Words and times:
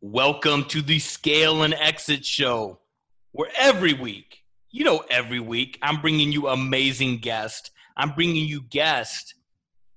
Welcome 0.00 0.62
to 0.66 0.80
the 0.80 1.00
Scale 1.00 1.64
and 1.64 1.74
Exit 1.74 2.24
Show, 2.24 2.78
where 3.32 3.50
every 3.56 3.94
week, 3.94 4.44
you 4.70 4.84
know, 4.84 5.02
every 5.10 5.40
week, 5.40 5.76
I'm 5.82 6.00
bringing 6.00 6.30
you 6.30 6.46
amazing 6.46 7.18
guests. 7.18 7.72
I'm 7.96 8.12
bringing 8.12 8.46
you 8.46 8.62
guests, 8.62 9.34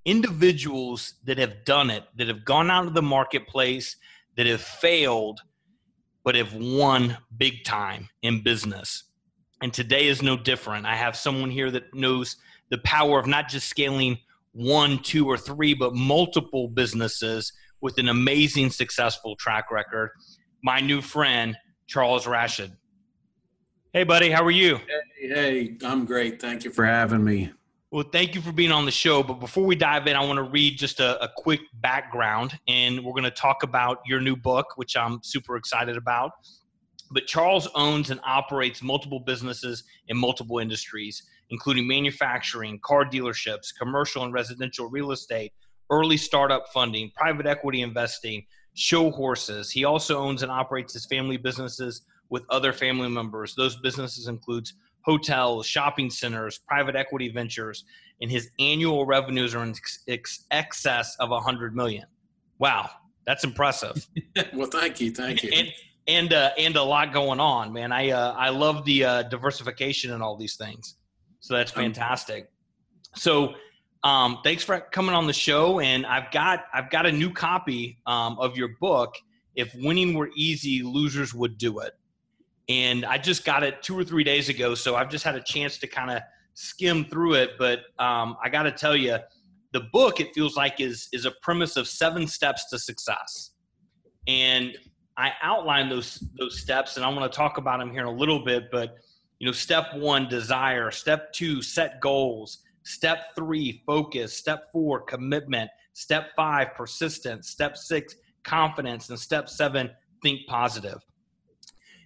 individuals 0.04 1.14
that 1.22 1.38
have 1.38 1.64
done 1.64 1.88
it, 1.88 2.02
that 2.16 2.26
have 2.26 2.44
gone 2.44 2.68
out 2.68 2.88
of 2.88 2.94
the 2.94 3.02
marketplace, 3.02 3.94
that 4.36 4.46
have 4.46 4.60
failed, 4.60 5.38
but 6.24 6.34
have 6.34 6.52
won 6.52 7.16
big 7.36 7.62
time 7.62 8.08
in 8.22 8.42
business. 8.42 9.04
And 9.62 9.72
today 9.72 10.08
is 10.08 10.20
no 10.20 10.36
different. 10.36 10.84
I 10.84 10.96
have 10.96 11.14
someone 11.14 11.52
here 11.52 11.70
that 11.70 11.94
knows 11.94 12.38
the 12.70 12.78
power 12.78 13.20
of 13.20 13.28
not 13.28 13.48
just 13.48 13.68
scaling 13.68 14.18
one, 14.50 14.98
two, 14.98 15.28
or 15.28 15.38
three, 15.38 15.74
but 15.74 15.94
multiple 15.94 16.66
businesses 16.66 17.52
with 17.82 17.98
an 17.98 18.08
amazing 18.08 18.70
successful 18.70 19.36
track 19.36 19.70
record. 19.70 20.10
My 20.62 20.80
new 20.80 21.02
friend, 21.02 21.56
Charles 21.86 22.26
Rashid. 22.26 22.72
Hey, 23.92 24.04
buddy, 24.04 24.30
how 24.30 24.42
are 24.42 24.50
you? 24.50 24.78
Hey, 25.20 25.28
hey, 25.28 25.76
I'm 25.84 26.06
great. 26.06 26.40
Thank 26.40 26.64
you 26.64 26.70
for 26.70 26.86
having 26.86 27.22
me. 27.22 27.52
Well, 27.90 28.04
thank 28.10 28.34
you 28.34 28.40
for 28.40 28.52
being 28.52 28.72
on 28.72 28.86
the 28.86 28.90
show. 28.90 29.22
But 29.22 29.34
before 29.34 29.64
we 29.64 29.74
dive 29.74 30.06
in, 30.06 30.16
I 30.16 30.24
want 30.24 30.38
to 30.38 30.44
read 30.44 30.78
just 30.78 30.98
a, 31.00 31.22
a 31.22 31.28
quick 31.36 31.60
background, 31.74 32.58
and 32.66 33.04
we're 33.04 33.12
going 33.12 33.24
to 33.24 33.30
talk 33.30 33.64
about 33.64 33.98
your 34.06 34.18
new 34.18 34.34
book, 34.34 34.66
which 34.76 34.96
I'm 34.96 35.18
super 35.22 35.56
excited 35.56 35.98
about. 35.98 36.30
But 37.10 37.26
Charles 37.26 37.68
owns 37.74 38.08
and 38.08 38.18
operates 38.24 38.80
multiple 38.80 39.20
businesses 39.20 39.84
in 40.08 40.16
multiple 40.16 40.58
industries, 40.58 41.22
including 41.50 41.86
manufacturing, 41.86 42.80
car 42.82 43.04
dealerships, 43.04 43.74
commercial 43.78 44.24
and 44.24 44.32
residential 44.32 44.88
real 44.88 45.10
estate, 45.10 45.52
early 45.90 46.16
startup 46.16 46.66
funding, 46.72 47.10
private 47.16 47.46
equity 47.46 47.82
investing, 47.82 48.44
show 48.74 49.10
horses. 49.10 49.70
He 49.70 49.84
also 49.84 50.18
owns 50.18 50.42
and 50.42 50.50
operates 50.50 50.92
his 50.92 51.06
family 51.06 51.36
businesses 51.36 52.02
with 52.30 52.44
other 52.50 52.72
family 52.72 53.08
members. 53.08 53.54
Those 53.54 53.76
businesses 53.76 54.28
includes 54.28 54.74
hotels, 55.04 55.66
shopping 55.66 56.10
centers, 56.10 56.58
private 56.66 56.96
equity 56.96 57.28
ventures, 57.28 57.84
and 58.20 58.30
his 58.30 58.50
annual 58.58 59.04
revenues 59.04 59.54
are 59.54 59.64
in 59.64 59.74
ex- 60.08 60.44
excess 60.50 61.16
of 61.18 61.30
100 61.30 61.74
million. 61.74 62.06
Wow, 62.58 62.90
that's 63.26 63.44
impressive. 63.44 64.06
well, 64.54 64.68
thank 64.68 65.00
you, 65.00 65.10
thank 65.10 65.42
you. 65.42 65.50
And 65.54 65.68
and, 66.08 66.32
uh, 66.32 66.50
and 66.58 66.74
a 66.74 66.82
lot 66.82 67.12
going 67.12 67.38
on, 67.38 67.72
man. 67.72 67.92
I 67.92 68.10
uh, 68.10 68.32
I 68.32 68.48
love 68.48 68.84
the 68.84 69.04
uh, 69.04 69.22
diversification 69.22 70.12
and 70.12 70.20
all 70.20 70.36
these 70.36 70.56
things. 70.56 70.96
So 71.38 71.54
that's 71.54 71.70
fantastic. 71.70 72.50
So 73.14 73.54
um, 74.04 74.38
thanks 74.42 74.64
for 74.64 74.80
coming 74.80 75.14
on 75.14 75.26
the 75.26 75.32
show. 75.32 75.80
And 75.80 76.04
I've 76.06 76.30
got 76.32 76.64
I've 76.74 76.90
got 76.90 77.06
a 77.06 77.12
new 77.12 77.30
copy 77.30 77.98
um, 78.06 78.38
of 78.38 78.56
your 78.56 78.70
book. 78.80 79.14
If 79.54 79.74
winning 79.74 80.14
were 80.14 80.30
easy, 80.34 80.82
losers 80.82 81.34
would 81.34 81.58
do 81.58 81.80
it. 81.80 81.92
And 82.68 83.04
I 83.04 83.18
just 83.18 83.44
got 83.44 83.62
it 83.62 83.82
two 83.82 83.98
or 83.98 84.04
three 84.04 84.24
days 84.24 84.48
ago, 84.48 84.74
so 84.74 84.96
I've 84.96 85.10
just 85.10 85.24
had 85.24 85.34
a 85.34 85.42
chance 85.42 85.78
to 85.78 85.86
kind 85.86 86.10
of 86.10 86.22
skim 86.54 87.04
through 87.04 87.34
it. 87.34 87.50
But 87.58 87.80
um, 87.98 88.36
I 88.42 88.48
got 88.48 88.62
to 88.62 88.72
tell 88.72 88.96
you, 88.96 89.18
the 89.72 89.80
book 89.92 90.20
it 90.20 90.28
feels 90.34 90.56
like 90.56 90.80
is 90.80 91.08
is 91.12 91.24
a 91.24 91.32
premise 91.42 91.76
of 91.76 91.86
seven 91.86 92.26
steps 92.26 92.70
to 92.70 92.78
success, 92.78 93.50
and 94.26 94.76
I 95.16 95.32
outline 95.42 95.88
those 95.88 96.24
those 96.38 96.60
steps, 96.60 96.96
and 96.96 97.04
I 97.04 97.08
want 97.08 97.30
to 97.30 97.36
talk 97.36 97.58
about 97.58 97.78
them 97.78 97.90
here 97.92 98.02
in 98.02 98.06
a 98.06 98.18
little 98.18 98.44
bit. 98.44 98.64
But 98.72 98.96
you 99.38 99.46
know, 99.46 99.52
step 99.52 99.94
one, 99.94 100.28
desire. 100.28 100.90
Step 100.90 101.32
two, 101.32 101.62
set 101.62 102.00
goals. 102.00 102.58
Step 102.84 103.34
three, 103.36 103.82
focus. 103.86 104.36
Step 104.36 104.70
four, 104.72 105.02
commitment. 105.02 105.70
Step 105.92 106.30
five, 106.36 106.74
persistence. 106.74 107.48
Step 107.50 107.76
six, 107.76 108.16
confidence. 108.44 109.10
And 109.10 109.18
step 109.18 109.48
seven, 109.48 109.90
think 110.22 110.40
positive. 110.46 110.98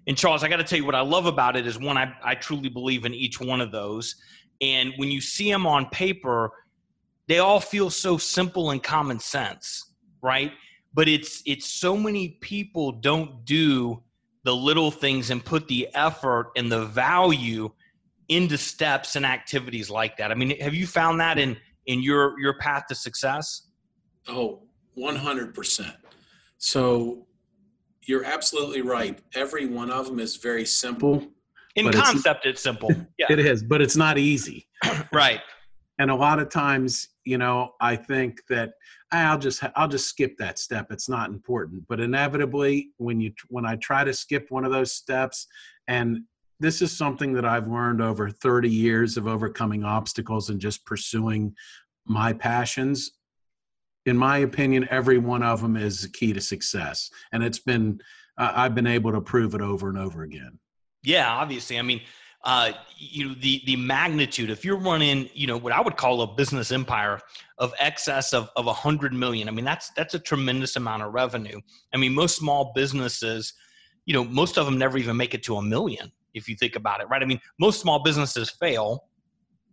And 0.07 0.17
Charles, 0.17 0.45
I 0.45 0.49
got 0.49 0.57
to 0.57 0.65
tell 0.65 0.79
you 0.79 0.85
what 0.85 0.95
I 0.95 1.01
love 1.01 1.27
about 1.27 1.57
it 1.57 1.67
is 1.67 1.79
one, 1.79 1.99
I, 1.99 2.13
I 2.23 2.35
truly 2.35 2.69
believe 2.69 3.05
in 3.05 3.15
each 3.15 3.41
one 3.41 3.61
of 3.61 3.73
those. 3.73 4.15
And 4.61 4.93
when 4.97 5.11
you 5.11 5.21
see 5.21 5.51
them 5.51 5.67
on 5.67 5.87
paper, 5.87 6.53
they 7.29 7.39
all 7.39 7.61
feel 7.61 7.91
so 7.91 8.17
simple 8.17 8.71
and 8.71 8.83
common 8.83 9.19
sense, 9.19 9.93
right? 10.23 10.53
But 10.95 11.09
it's 11.09 11.43
it's 11.45 11.67
so 11.67 11.97
many 11.97 12.39
people 12.41 12.93
don't 12.93 13.45
do 13.45 14.03
the 14.45 14.55
little 14.55 14.91
things 14.91 15.31
and 15.31 15.45
put 15.45 15.67
the 15.67 15.89
effort 15.95 16.53
and 16.57 16.71
the 16.71 16.87
value 16.87 17.71
into 18.29 18.59
steps 18.59 19.17
and 19.17 19.25
activities 19.25 19.91
like 19.91 20.17
that. 20.17 20.31
I 20.31 20.35
mean, 20.35 20.59
have 20.61 20.75
you 20.75 20.87
found 20.87 21.21
that 21.21 21.39
in 21.39 21.57
in 21.87 22.03
your 22.03 22.39
your 22.41 22.59
path 22.59 22.85
to 22.89 22.95
success? 22.95 23.69
Oh, 24.29 24.63
100%. 24.99 25.93
So 26.59 27.27
you're 28.07 28.25
absolutely 28.25 28.83
right. 28.83 29.19
Every 29.35 29.67
one 29.67 29.91
of 29.91 30.07
them 30.07 30.19
is 30.19 30.37
very 30.37 30.65
simple. 30.65 31.27
In 31.77 31.93
concept, 31.93 32.47
it's, 32.47 32.55
it's 32.55 32.63
simple. 32.63 32.91
Yeah. 33.19 33.27
It 33.31 33.39
is, 33.39 33.63
but 33.63 33.83
it's 33.83 33.97
not 33.97 34.19
easy. 34.19 34.67
right. 35.13 35.41
And 35.99 36.11
a 36.11 36.15
lot 36.15 36.39
of 36.39 36.49
times, 36.49 37.09
you 37.25 37.39
know, 37.39 37.75
I 37.81 37.97
think 37.97 38.41
that 38.49 38.73
I'll 39.13 39.39
just 39.39 39.63
I'll 39.77 39.89
just 39.89 40.09
skip 40.09 40.37
that 40.39 40.59
step. 40.59 40.89
It's 40.91 41.09
not 41.09 41.31
important. 41.31 41.85
But 41.89 42.01
inevitably, 42.01 42.91
when 42.97 43.21
you 43.21 43.33
when 43.49 43.65
I 43.65 43.77
try 43.77 44.05
to 44.05 44.13
skip 44.13 44.47
one 44.51 44.65
of 44.65 44.73
those 44.73 44.93
steps, 44.93 45.47
and 45.89 46.21
this 46.59 46.81
is 46.83 46.97
something 46.97 47.33
that 47.35 47.45
I've 47.45 47.69
learned 47.69 48.01
over 48.01 48.31
30 48.31 48.69
years 48.69 49.17
of 49.17 49.27
overcoming 49.27 49.85
obstacles 49.85 50.51
and 50.51 50.61
just 50.61 50.85
pursuing 50.85 51.55
my 52.07 52.33
passions. 52.33 53.13
In 54.07 54.17
my 54.17 54.39
opinion, 54.39 54.87
every 54.91 55.19
one 55.19 55.43
of 55.43 55.61
them 55.61 55.77
is 55.77 56.03
the 56.03 56.09
key 56.09 56.33
to 56.33 56.41
success, 56.41 57.11
and 57.33 57.43
it's 57.43 57.59
been 57.59 58.01
uh, 58.39 58.53
I've 58.55 58.75
been 58.75 58.87
able 58.87 59.13
to 59.13 59.21
prove 59.21 59.55
it 59.55 59.61
over 59.61 59.89
and 59.89 59.99
over 59.99 60.23
again. 60.23 60.59
Yeah, 61.03 61.31
obviously. 61.31 61.79
I 61.79 61.83
mean, 61.83 62.01
uh, 62.45 62.73
you 62.97 63.29
know, 63.29 63.35
the 63.41 63.63
the 63.67 63.75
magnitude. 63.77 64.51
If 64.51 64.65
you're 64.65 64.79
running, 64.79 65.29
you 65.35 65.49
know, 65.49 65.57
what 65.57 65.73
I 65.73 65.81
would 65.81 65.97
call 65.97 66.23
a 66.23 66.35
business 66.35 66.71
empire 66.71 67.21
of 67.59 67.75
excess 67.81 68.33
of 68.33 68.49
of 68.55 68.69
a 68.69 68.73
hundred 68.73 69.13
million. 69.13 69.49
I 69.49 69.51
mean, 69.51 69.65
that's 69.65 69.91
that's 69.91 70.15
a 70.15 70.19
tremendous 70.21 70.77
amount 70.77 71.03
of 71.03 71.13
revenue. 71.13 71.61
I 71.93 71.97
mean, 71.97 72.15
most 72.15 72.37
small 72.37 72.73
businesses, 72.75 73.55
you 74.05 74.15
know, 74.15 74.23
most 74.23 74.59
of 74.59 74.67
them 74.67 74.79
never 74.79 74.99
even 74.99 75.17
make 75.17 75.35
it 75.35 75.43
to 75.45 75.57
a 75.57 75.63
million 75.63 76.13
if 76.37 76.49
you 76.49 76.55
think 76.55 76.77
about 76.77 77.01
it, 77.01 77.09
right? 77.09 77.23
I 77.23 77.25
mean, 77.25 77.41
most 77.59 77.81
small 77.81 78.03
businesses 78.03 78.51
fail, 78.51 79.05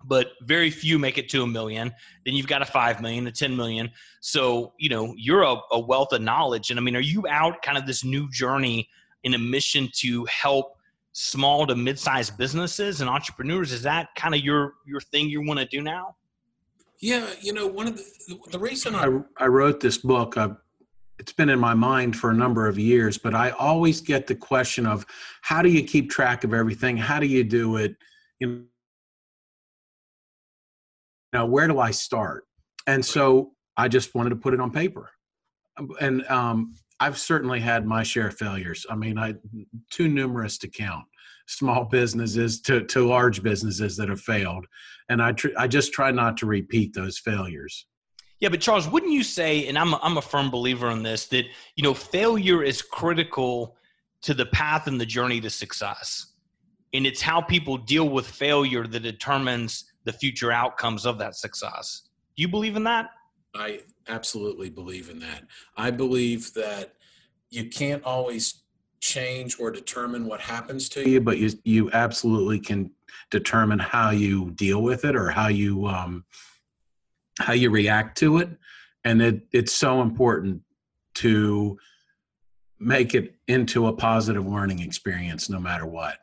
but 0.06 0.32
very 0.44 0.70
few 0.70 0.98
make 0.98 1.18
it 1.18 1.30
to 1.30 1.44
a 1.44 1.48
million. 1.48 1.94
Then 2.26 2.36
you've 2.36 2.48
got 2.48 2.62
a 2.62 2.66
five 2.66 3.02
million, 3.02 3.28
a 3.28 3.32
10 3.32 3.56
million. 3.56 3.92
So, 4.22 4.74
you 4.80 4.90
know, 4.90 5.14
you're 5.18 5.44
a, 5.44 5.56
a 5.72 5.80
wealth 5.80 6.14
of 6.14 6.22
knowledge. 6.22 6.72
And 6.72 6.80
I 6.80 6.84
mean, 6.84 6.96
are 6.96 7.02
you 7.02 7.26
out 7.28 7.62
kind 7.62 7.78
of 7.78 7.86
this 7.86 8.04
new 8.04 8.30
journey 8.32 8.90
in 9.24 9.34
a 9.34 9.38
mission 9.38 9.90
to 9.96 10.26
help 10.26 10.78
small 11.14 11.68
to 11.68 11.76
mid-sized 11.76 12.38
businesses 12.38 13.02
and 13.02 13.10
entrepreneurs? 13.10 13.72
Is 13.72 13.84
that 13.84 14.08
kind 14.16 14.34
of 14.34 14.42
your 14.42 14.74
your 14.86 15.00
thing 15.00 15.30
you 15.30 15.46
want 15.46 15.60
to 15.60 15.66
do 15.66 15.82
now? 15.82 16.16
Yeah, 17.00 17.28
you 17.42 17.54
know, 17.54 17.68
one 17.68 17.88
of 17.88 17.98
the 17.98 18.40
the 18.52 18.60
reason 18.60 18.96
I 18.96 19.20
I 19.38 19.48
wrote 19.48 19.80
this 19.80 19.98
book, 19.98 20.38
I 20.38 20.50
it's 21.20 21.32
been 21.34 21.50
in 21.50 21.60
my 21.60 21.74
mind 21.74 22.16
for 22.16 22.32
a 22.32 22.34
number 22.34 22.68
of 22.68 22.78
years, 22.78 23.18
but 23.18 23.34
I 23.34 23.52
always 23.52 24.02
get 24.02 24.28
the 24.28 24.36
question 24.36 24.86
of 24.86 25.06
how 25.42 25.62
do 25.62 25.70
you 25.70 25.84
keep 25.84 26.10
track 26.10 26.44
of 26.44 26.54
everything? 26.54 26.98
How 26.98 27.20
do 27.20 27.28
you 27.28 27.44
do 27.44 27.78
it? 27.78 27.96
You 28.40 28.66
know, 31.32 31.46
where 31.46 31.68
do 31.68 31.80
I 31.80 31.92
start? 31.92 32.46
And 32.88 33.06
so 33.06 33.52
I 33.78 33.88
just 33.88 34.16
wanted 34.16 34.32
to 34.32 34.36
put 34.36 34.54
it 34.54 34.60
on 34.60 34.72
paper. 34.72 35.12
And 36.00 36.26
um, 36.28 36.76
I've 37.00 37.18
certainly 37.18 37.60
had 37.60 37.86
my 37.86 38.04
share 38.04 38.28
of 38.28 38.38
failures. 38.38 38.86
I 38.90 38.96
mean, 38.96 39.18
I 39.18 39.36
too 39.92 40.08
numerous 40.08 40.58
to 40.60 40.68
count. 40.68 41.06
Small 41.48 41.84
businesses 41.84 42.62
to 42.62 42.86
to 42.86 43.06
large 43.06 43.44
businesses 43.44 43.98
that 43.98 44.08
have 44.08 44.22
failed, 44.22 44.66
and 45.10 45.22
I 45.22 45.34
tr- 45.34 45.50
I 45.58 45.68
just 45.68 45.92
try 45.92 46.10
not 46.10 46.38
to 46.38 46.46
repeat 46.46 46.94
those 46.94 47.18
failures. 47.20 47.86
Yeah, 48.40 48.50
but 48.50 48.62
Charles, 48.62 48.88
wouldn't 48.88 49.12
you 49.12 49.24
say, 49.24 49.68
and 49.68 49.78
I'm 49.78 49.94
a, 49.94 50.00
I'm 50.04 50.18
a 50.18 50.22
firm 50.22 50.50
believer 50.50 50.92
in 50.92 51.02
this, 51.02 51.28
that 51.28 51.46
you 51.76 51.84
know 51.84 51.94
failure 51.94 52.64
is 52.64 52.82
critical 52.82 53.78
to 54.22 54.34
the 54.34 54.46
path 54.48 54.88
and 54.88 55.00
the 55.00 55.06
journey 55.06 55.40
to 55.42 55.50
success, 55.50 56.34
and 56.94 57.06
it's 57.06 57.22
how 57.22 57.42
people 57.42 57.78
deal 57.78 58.10
with 58.10 58.28
failure 58.28 58.86
that 58.86 59.00
determines 59.00 59.86
the 60.04 60.14
future 60.14 60.52
outcomes 60.52 61.06
of 61.06 61.18
that 61.20 61.36
success. 61.36 62.04
Do 62.36 62.42
you 62.42 62.48
believe 62.48 62.76
in 62.76 62.84
that? 62.84 63.08
I 63.56 63.82
absolutely 64.08 64.70
believe 64.70 65.10
in 65.10 65.20
that. 65.20 65.44
I 65.78 65.92
believe 65.92 66.54
that 66.54 66.94
you 67.50 67.70
can't 67.70 68.04
always 68.04 68.64
change 69.00 69.60
or 69.60 69.70
determine 69.70 70.26
what 70.26 70.40
happens 70.40 70.90
to 70.90 71.08
you, 71.08 71.22
but 71.22 71.38
you 71.38 71.52
you 71.64 71.92
absolutely 71.92 72.60
can 72.60 72.90
determine 73.30 73.80
how 73.80 74.10
you 74.10 74.52
deal 74.52 74.82
with 74.82 75.06
it 75.06 75.16
or 75.16 75.30
how 75.30 75.48
you 75.48 75.86
um, 75.88 76.26
how 77.40 77.54
you 77.54 77.70
react 77.70 78.18
to 78.20 78.38
it. 78.38 78.50
And 79.04 79.22
it, 79.22 79.42
it's 79.52 79.74
so 79.74 80.02
important 80.02 80.62
to 81.16 81.78
make 82.80 83.16
it 83.16 83.36
into 83.48 83.88
a 83.88 83.94
positive 83.94 84.46
learning 84.46 84.80
experience 84.80 85.50
no 85.50 85.60
matter 85.60 85.86
what. 85.86 86.18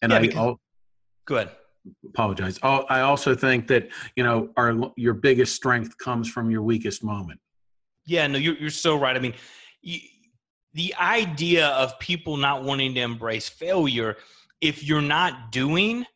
And 0.00 0.12
yeah, 0.12 0.18
i 0.18 0.30
I'll, 0.36 0.60
go 1.26 1.36
ahead. 1.36 1.50
apologize. 2.08 2.58
I 2.62 3.00
also 3.00 3.34
think 3.34 3.68
that 3.68 3.88
you 4.16 4.24
know 4.24 4.50
our 4.56 4.92
your 4.96 5.14
biggest 5.14 5.54
strength 5.54 5.96
comes 5.98 6.28
from 6.28 6.50
your 6.50 6.62
weakest 6.62 7.04
moment. 7.04 7.40
Yeah 8.04 8.26
no 8.26 8.38
you're, 8.38 8.56
you're 8.56 8.70
so 8.70 8.98
right. 8.98 9.16
I 9.16 9.20
mean 9.20 9.34
you, 9.80 10.00
the 10.74 10.94
idea 10.98 11.68
of 11.68 11.98
people 11.98 12.36
not 12.36 12.64
wanting 12.64 12.94
to 12.94 13.00
embrace 13.00 13.48
failure, 13.48 14.16
if 14.60 14.82
you're 14.82 15.02
not 15.02 15.52
doing, 15.52 16.06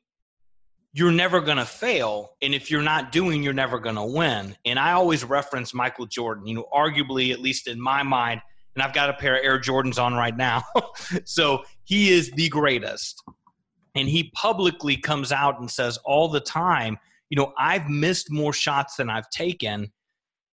you're 0.97 1.13
never 1.13 1.43
going 1.43 1.59
to 1.59 1.67
fail. 1.67 2.31
And 2.41 2.55
if 2.55 2.71
you're 2.71 2.81
not 2.81 3.13
doing, 3.13 3.43
you're 3.43 3.53
never 3.53 3.79
going 3.79 3.97
to 3.97 4.03
win. 4.03 4.57
And 4.65 4.79
I 4.79 4.93
always 4.93 5.25
reference 5.25 5.75
Michael 5.75 6.07
Jordan, 6.07 6.47
you 6.47 6.55
know, 6.55 6.65
arguably, 6.73 7.33
at 7.35 7.41
least 7.41 7.69
in 7.69 7.79
my 7.79 8.03
mind, 8.03 8.41
and 8.75 8.83
I've 8.83 8.95
got 8.95 9.11
a 9.11 9.13
pair 9.13 9.37
of 9.37 9.45
Air 9.45 9.61
Jordans 9.61 10.03
on 10.03 10.15
right 10.15 10.35
now. 10.35 10.63
so 11.27 11.65
he 11.85 12.13
is 12.15 12.31
the 12.31 12.49
greatest. 12.49 13.23
And 13.95 14.09
he 14.09 14.31
publicly 14.35 14.97
comes 14.97 15.33
out 15.33 15.61
and 15.61 15.71
says 15.71 15.99
all 16.07 16.29
the 16.29 16.41
time, 16.41 16.97
you 17.29 17.37
know, 17.37 17.53
I've 17.59 17.91
missed 17.91 18.33
more 18.33 18.55
shots 18.55 18.97
than 18.97 19.11
I've 19.11 19.29
taken. 19.29 19.93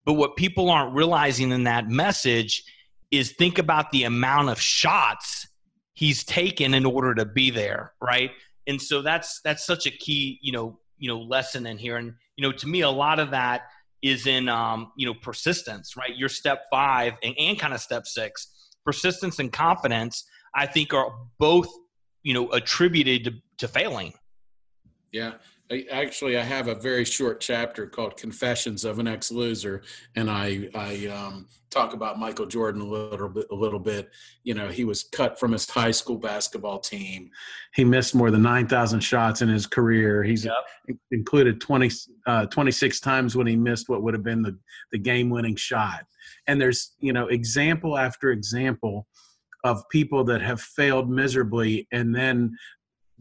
But 0.04 0.14
what 0.14 0.36
people 0.36 0.70
aren't 0.70 0.94
realizing 0.94 1.52
in 1.54 1.64
that 1.64 1.88
message 1.88 2.66
is 3.12 3.32
think 3.32 3.60
about 3.60 3.92
the 3.92 4.04
amount 4.04 4.50
of 4.50 4.60
shots 4.60 5.48
he's 5.94 6.26
taken 6.26 6.74
in 6.74 6.86
order 6.86 7.16
to 7.16 7.26
be 7.26 7.50
there, 7.50 7.94
right? 8.02 8.32
And 8.68 8.82
so 8.82 9.02
that's 9.02 9.42
that's 9.44 9.66
such 9.66 9.86
a 9.86 9.92
key, 9.92 10.40
you 10.42 10.52
know, 10.52 10.80
you 10.98 11.08
know, 11.08 11.20
lesson 11.20 11.66
in 11.66 11.78
here. 11.78 11.98
And 11.98 12.14
you 12.38 12.48
know, 12.48 12.52
to 12.54 12.68
me, 12.68 12.82
a 12.82 12.90
lot 12.90 13.20
of 13.20 13.32
that 13.32 13.64
is 14.02 14.28
in 14.28 14.50
um, 14.50 14.92
you 14.98 15.06
know 15.08 15.14
persistence, 15.14 15.96
right? 15.98 16.16
Your 16.16 16.30
step 16.30 16.66
five 16.70 17.14
and, 17.24 17.34
and 17.40 17.58
kind 17.58 17.74
of 17.74 17.82
step 17.82 18.06
six, 18.06 18.48
persistence 18.86 19.40
and 19.40 19.52
confidence. 19.52 20.26
I 20.56 20.68
think 20.68 20.94
are 20.94 21.12
both 21.40 21.68
you 22.22 22.34
know 22.34 22.52
attributed 22.52 23.24
to, 23.26 23.34
to 23.60 23.68
failing. 23.68 24.14
Yeah, 25.12 25.34
I, 25.72 25.86
actually, 25.92 26.38
I 26.38 26.44
have 26.44 26.68
a 26.68 26.76
very 26.76 27.06
short 27.06 27.40
chapter 27.40 27.88
called 27.88 28.18
"Confessions 28.18 28.84
of 28.84 29.00
an 29.00 29.08
Ex-Loser," 29.08 29.82
and 30.16 30.30
I 30.30 30.70
I 30.76 31.08
um, 31.08 31.48
talk 31.70 31.94
about 31.94 32.20
Michael 32.20 32.46
Jordan 32.46 32.82
a 32.82 32.86
little 32.86 33.30
bit. 33.30 33.48
A 33.50 33.56
little 33.56 33.80
bit, 33.80 34.12
you 34.44 34.54
know, 34.54 34.68
he 34.68 34.84
was 34.84 35.04
cut 35.04 35.40
from 35.40 35.54
his 35.54 35.70
high 35.70 35.92
school 35.92 36.18
basketball 36.18 36.80
team. 36.80 37.30
He 37.76 37.86
missed 37.86 38.14
more 38.14 38.30
than 38.30 38.42
nine 38.42 38.68
thousand 38.68 39.00
shots 39.00 39.42
in 39.42 39.50
his 39.50 39.66
career. 39.66 40.22
He's 40.24 40.46
yep. 40.46 40.54
included 41.12 41.62
20, 41.62 41.90
uh, 42.28 42.46
26 42.48 43.00
times 43.00 43.36
when 43.36 43.48
he 43.48 43.56
missed 43.56 43.90
what 43.90 44.04
would 44.04 44.14
have 44.14 44.24
been 44.24 44.42
the 44.42 44.58
the 44.92 45.00
game-winning 45.00 45.56
shot. 45.56 46.06
And 46.48 46.60
there's 46.60 46.94
you 47.00 47.14
know 47.14 47.28
example 47.28 47.98
after 47.98 48.32
example 48.32 49.08
of 49.64 49.88
people 49.90 50.26
that 50.26 50.42
have 50.42 50.60
failed 50.60 51.10
miserably 51.10 51.88
and 51.94 52.14
then 52.14 52.58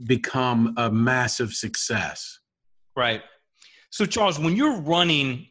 become 0.05 0.75
a 0.77 0.91
massive 0.91 1.53
success. 1.53 2.39
Right. 2.97 3.23
So, 3.91 4.07
Charles, 4.07 4.39
when 4.39 4.57
you're 4.57 4.81
running 4.81 5.47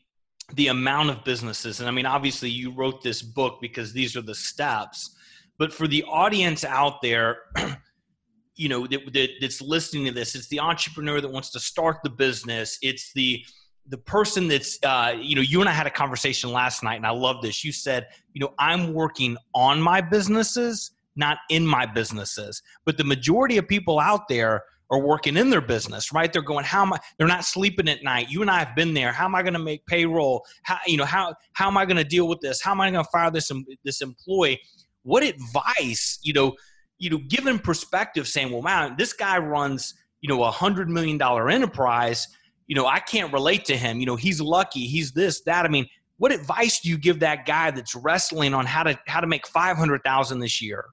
the 0.56 0.68
amount 0.68 1.10
of 1.10 1.24
businesses, 1.24 1.80
and 1.80 1.88
I 1.88 1.92
mean, 1.92 2.06
obviously, 2.06 2.50
you 2.50 2.72
wrote 2.72 3.04
this 3.04 3.22
book 3.22 3.60
because 3.62 3.94
these 3.94 4.16
are 4.16 4.22
the 4.22 4.36
steps, 4.36 5.16
but 5.58 5.72
for 5.72 5.88
the 5.88 6.04
audience 6.04 6.64
out 6.64 7.02
there, 7.02 7.38
you 8.56 8.68
know, 8.68 8.88
that, 8.88 9.14
that, 9.14 9.30
that's 9.40 9.62
listening 9.62 10.06
to 10.06 10.12
this, 10.12 10.36
it's 10.36 10.48
the 10.50 10.60
entrepreneur 10.60 11.22
that 11.22 11.32
wants 11.32 11.52
to 11.52 11.60
start 11.60 11.98
the 12.04 12.10
business. 12.10 12.78
It's 12.82 13.12
the 13.14 13.44
the 13.88 13.98
person 13.98 14.48
that's 14.48 14.78
uh, 14.84 15.16
you 15.20 15.36
know 15.36 15.42
you 15.42 15.60
and 15.60 15.68
i 15.68 15.72
had 15.72 15.88
a 15.88 15.92
conversation 15.92 16.52
last 16.52 16.84
night 16.84 16.96
and 16.96 17.06
i 17.06 17.10
love 17.10 17.42
this 17.42 17.66
you 17.66 17.72
said 17.72 18.08
you 18.34 18.40
know 18.40 18.54
i'm 18.60 18.94
working 18.94 19.36
on 19.56 19.82
my 19.82 20.00
businesses 20.00 20.92
not 21.16 21.40
in 21.50 21.66
my 21.66 21.86
businesses. 21.86 22.62
But 22.86 22.98
the 22.98 23.04
majority 23.04 23.58
of 23.58 23.68
people 23.68 24.00
out 24.00 24.28
there 24.28 24.64
are 24.92 25.00
working 25.00 25.38
in 25.38 25.50
their 25.50 25.62
business, 25.62 26.12
right? 26.12 26.32
They're 26.32 26.42
going, 26.42 26.66
how 26.66 26.82
am 26.82 26.94
I? 26.94 27.00
They're 27.18 27.28
not 27.28 27.46
sleeping 27.46 27.88
at 27.88 28.04
night. 28.04 28.30
You 28.30 28.42
and 28.42 28.52
I 28.52 28.60
have 28.60 28.76
been 28.76 28.94
there. 28.94 29.14
How 29.14 29.26
am 29.26 29.36
I 29.36 29.42
going 29.42 29.54
to 29.54 29.60
make 29.60 29.86
payroll? 29.86 30.46
How 30.64 30.78
you 30.86 30.98
know 30.98 31.06
how 31.06 31.34
how 31.54 31.68
am 31.68 31.78
I 31.78 31.86
going 31.86 31.98
to 31.98 32.04
deal 32.04 32.28
with 32.28 32.42
this? 32.42 32.62
How 32.62 32.72
am 32.72 32.82
I 32.82 32.92
going 32.92 33.04
to 33.04 33.10
fire 33.12 33.32
this 33.32 33.50
this 33.86 34.02
employee? 34.02 34.60
What 35.04 35.24
advice, 35.24 36.20
you 36.22 36.34
know, 36.34 36.56
you 37.00 37.10
know, 37.10 37.20
given 37.30 37.58
perspective, 37.58 38.28
saying, 38.28 38.52
well, 38.52 38.62
man, 38.62 38.96
this 38.98 39.14
guy 39.14 39.38
runs, 39.38 39.94
you 40.20 40.30
know, 40.30 40.44
a 40.44 40.52
hundred 40.52 40.90
million 40.90 41.18
dollar 41.18 41.50
enterprise. 41.50 42.28
You 42.68 42.76
know, 42.76 42.86
I 42.86 43.00
can't 43.00 43.34
relate 43.34 43.66
to 43.66 43.78
him. 43.78 44.00
You 44.00 44.06
know, 44.06 44.16
he's 44.16 44.40
lucky. 44.40 44.88
He's 44.88 45.12
this, 45.12 45.42
that. 45.42 45.66
I 45.66 45.68
mean, 45.68 45.88
what 46.18 46.32
advice 46.32 46.82
do 46.82 46.90
you 46.90 46.98
give 46.98 47.20
that 47.22 47.46
guy 47.46 47.72
that's 47.72 47.96
wrestling 47.96 48.54
on 48.54 48.66
how 48.66 48.84
to 48.84 49.00
how 49.08 49.22
to 49.22 49.28
make 49.28 49.48
five 49.48 49.78
hundred 49.78 50.04
thousand 50.04 50.40
this 50.40 50.62
year? 50.62 50.86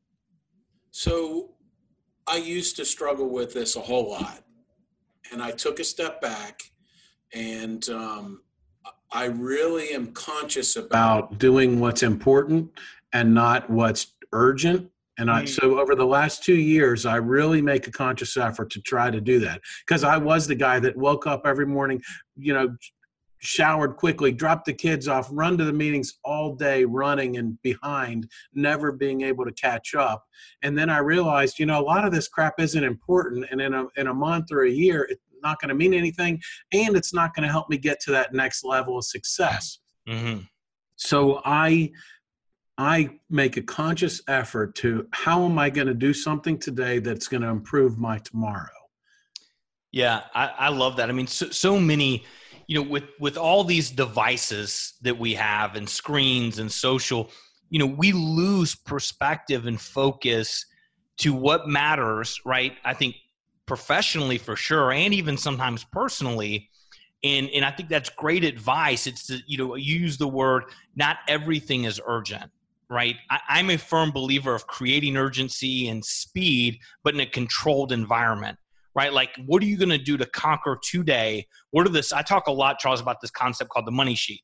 So 0.91 1.51
I 2.27 2.37
used 2.37 2.77
to 2.77 2.85
struggle 2.85 3.29
with 3.29 3.55
this 3.55 3.77
a 3.77 3.81
whole 3.81 4.11
lot. 4.11 4.45
And 5.33 5.43
I 5.43 5.51
took 5.51 5.79
a 5.79 5.85
step 5.85 6.21
back 6.21 6.63
and 7.35 7.87
um, 7.91 8.43
I 9.13 9.27
really 9.27 9.91
am 9.91 10.13
conscious 10.13 10.77
about 10.77 11.39
doing 11.39 11.81
what's 11.81 12.03
important 12.03 12.71
and 13.13 13.35
not 13.35 13.69
what's 13.69 14.15
urgent. 14.33 14.91
And 15.19 15.31
I, 15.31 15.47
so 15.47 15.81
over 15.81 15.95
the 15.95 16.07
last 16.07 16.45
two 16.45 16.57
years, 16.57 17.05
I 17.05 17.17
really 17.17 17.61
make 17.61 17.89
a 17.89 17.91
conscious 17.91 18.37
effort 18.37 18.71
to 18.71 18.81
try 18.81 19.11
to 19.11 19.21
do 19.21 19.41
that 19.41 19.61
because 19.87 20.05
I 20.05 20.17
was 20.17 20.47
the 20.47 20.55
guy 20.55 20.79
that 20.81 20.97
woke 20.97 21.27
up 21.27 21.43
every 21.45 21.67
morning, 21.67 22.01
you 22.37 22.55
know, 22.55 22.77
showered 23.41 23.97
quickly, 23.97 24.33
dropped 24.33 24.67
the 24.67 24.73
kids 24.73 25.09
off, 25.09 25.29
run 25.31 25.57
to 25.59 25.65
the 25.65 25.73
meetings 25.73 26.19
all 26.25 26.55
day, 26.55 26.85
running 26.85 27.37
and 27.37 27.61
behind, 27.63 28.29
never 28.55 28.93
being 28.93 29.23
able 29.23 29.45
to 29.45 29.53
catch 29.53 29.95
up. 29.95 30.25
And 30.63 30.77
then 30.77 30.91
I 30.91 30.99
realized, 30.99 31.59
you 31.59 31.67
know, 31.67 31.81
a 31.81 31.83
lot 31.83 32.05
of 32.05 32.13
this 32.13 32.29
crap 32.29 32.61
isn't 32.61 32.83
important. 32.83 33.47
And 33.51 33.61
in 33.61 33.75
a, 33.75 33.87
in 33.97 34.09
a 34.09 34.15
month 34.15 34.53
or 34.53 34.65
a 34.65 34.71
year, 34.71 35.07
it's 35.11 35.23
not 35.43 35.61
going 35.61 35.69
to 35.69 35.75
mean 35.75 35.95
anything. 35.95 36.41
And 36.73 36.97
it's 36.97 37.15
not 37.15 37.35
going 37.35 37.47
to 37.47 37.53
help 37.53 37.69
me 37.71 37.79
get 37.79 38.01
to 38.01 38.11
that 38.13 38.35
next 38.35 38.65
level 38.65 38.99
of 38.99 39.05
success. 39.05 39.79
Mm-hmm. 40.09 40.41
So 40.97 41.41
I, 41.45 41.93
I 42.77 43.19
make 43.31 43.57
a 43.57 43.63
conscious 43.63 44.21
effort 44.29 44.75
to 44.77 45.07
how 45.13 45.45
am 45.45 45.59
I 45.59 45.71
going 45.71 45.87
to 45.89 45.95
do 45.95 46.13
something 46.13 46.59
today 46.59 46.99
that's 46.99 47.29
going 47.29 47.43
to 47.43 47.49
improve 47.49 47.99
my 47.99 48.19
tomorrow? 48.19 48.69
Yeah, 49.91 50.23
I, 50.35 50.47
I 50.47 50.69
love 50.69 50.97
that. 50.97 51.09
I 51.09 51.13
mean, 51.13 51.27
so, 51.27 51.49
so 51.51 51.81
many 51.81 52.25
you 52.69 52.77
know 52.77 52.89
with 52.89 53.05
with 53.19 53.37
all 53.37 53.65
these 53.65 53.91
devices 53.91 54.95
that 55.03 55.19
we 55.19 55.35
have 55.35 55.75
and 55.75 55.89
screens 55.89 56.61
and 56.61 56.71
social 56.71 57.31
you 57.71 57.79
know 57.81 57.87
we 57.87 58.13
lose 58.13 58.77
perspective 58.77 59.67
and 59.67 59.81
focus 59.81 60.65
to 61.19 61.35
what 61.35 61.69
matters 61.69 62.41
right? 62.45 62.75
I 62.85 62.95
think 62.95 63.17
professionally 63.67 64.39
for 64.39 64.57
sure 64.57 64.93
and 64.93 65.13
even 65.13 65.37
sometimes 65.37 65.85
personally. 65.85 66.71
And 67.25 67.51
and 67.51 67.65
i 67.65 67.73
think 67.73 67.89
that's 67.89 68.11
great 68.11 68.45
advice. 68.45 69.09
It's 69.09 69.27
to 69.27 69.39
you 69.47 69.59
know 69.59 69.75
use 69.75 70.17
the 70.19 70.29
word 70.29 70.65
not 70.95 71.17
everything 71.27 71.85
is 71.85 72.01
urgent 72.07 72.51
right? 72.91 73.17
I, 73.29 73.41
i'm 73.49 73.71
a 73.71 73.77
firm 73.77 74.13
believer 74.13 74.55
of 74.55 74.67
creating 74.67 75.17
urgency 75.17 75.89
and 75.89 76.05
speed 76.05 76.79
but 77.03 77.15
in 77.15 77.21
a 77.21 77.27
controlled 77.27 77.91
environment 77.93 78.57
right? 78.99 79.13
Like, 79.13 79.31
what 79.47 79.63
are 79.63 79.67
you 79.67 79.77
going 79.77 79.91
to 79.91 79.97
do 79.97 80.17
to 80.17 80.27
conquer 80.27 80.77
today? 80.83 81.47
What 81.71 81.87
are 81.87 81.91
this? 81.91 82.13
I 82.13 82.23
talk 82.23 82.49
a 82.49 82.51
lot, 82.51 82.81
Charles, 82.81 83.01
about 83.01 83.21
this 83.21 83.31
concept 83.31 83.71
called 83.71 83.87
the 83.87 83.93
money 83.93 84.17
sheet. 84.17 84.43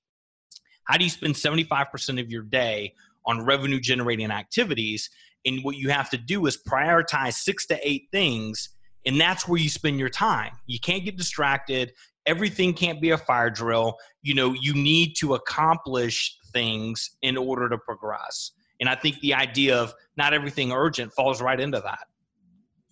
How 0.84 0.96
do 0.96 1.02
you 1.02 1.10
spend 1.10 1.34
75% 1.34 2.20
of 2.20 2.30
your 2.30 2.42
day 2.42 2.92
on 3.26 3.44
revenue 3.44 3.80
generating 3.80 4.30
activities? 4.30 5.10
And 5.44 5.64
what 5.64 5.74
you 5.74 5.90
have 5.90 6.08
to 6.10 6.16
do 6.16 6.46
is 6.46 6.56
prioritize 6.68 7.32
six 7.32 7.66
to 7.66 7.80
eight 7.82 8.04
things, 8.12 8.68
and 9.04 9.20
that's 9.20 9.48
where 9.48 9.60
you 9.60 9.68
spend 9.68 9.98
your 9.98 10.08
time. 10.08 10.52
You 10.66 10.78
can't 10.78 11.04
get 11.04 11.16
distracted. 11.16 11.92
Everything 12.24 12.74
can't 12.74 13.02
be 13.02 13.10
a 13.10 13.18
fire 13.18 13.50
drill. 13.50 13.96
You 14.22 14.34
know, 14.34 14.52
you 14.52 14.72
need 14.72 15.14
to 15.16 15.34
accomplish 15.34 16.38
things 16.52 17.10
in 17.22 17.36
order 17.36 17.68
to 17.68 17.76
progress. 17.76 18.52
And 18.78 18.88
I 18.88 18.94
think 18.94 19.18
the 19.18 19.34
idea 19.34 19.76
of 19.76 19.92
not 20.16 20.32
everything 20.32 20.70
urgent 20.70 21.12
falls 21.12 21.42
right 21.42 21.58
into 21.58 21.80
that. 21.80 22.06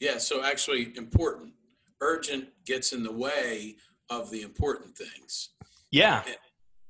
Yeah, 0.03 0.19
so 0.19 0.45
actually, 0.45 0.93
important. 0.97 1.53
Urgent 2.01 2.49
gets 2.67 2.93
in 2.93 3.05
the 3.05 3.13
way 3.13 3.77
of 4.11 4.33
the 4.33 4.43
important 4.43 4.99
things. 4.99 5.51
Yeah. 5.93 6.25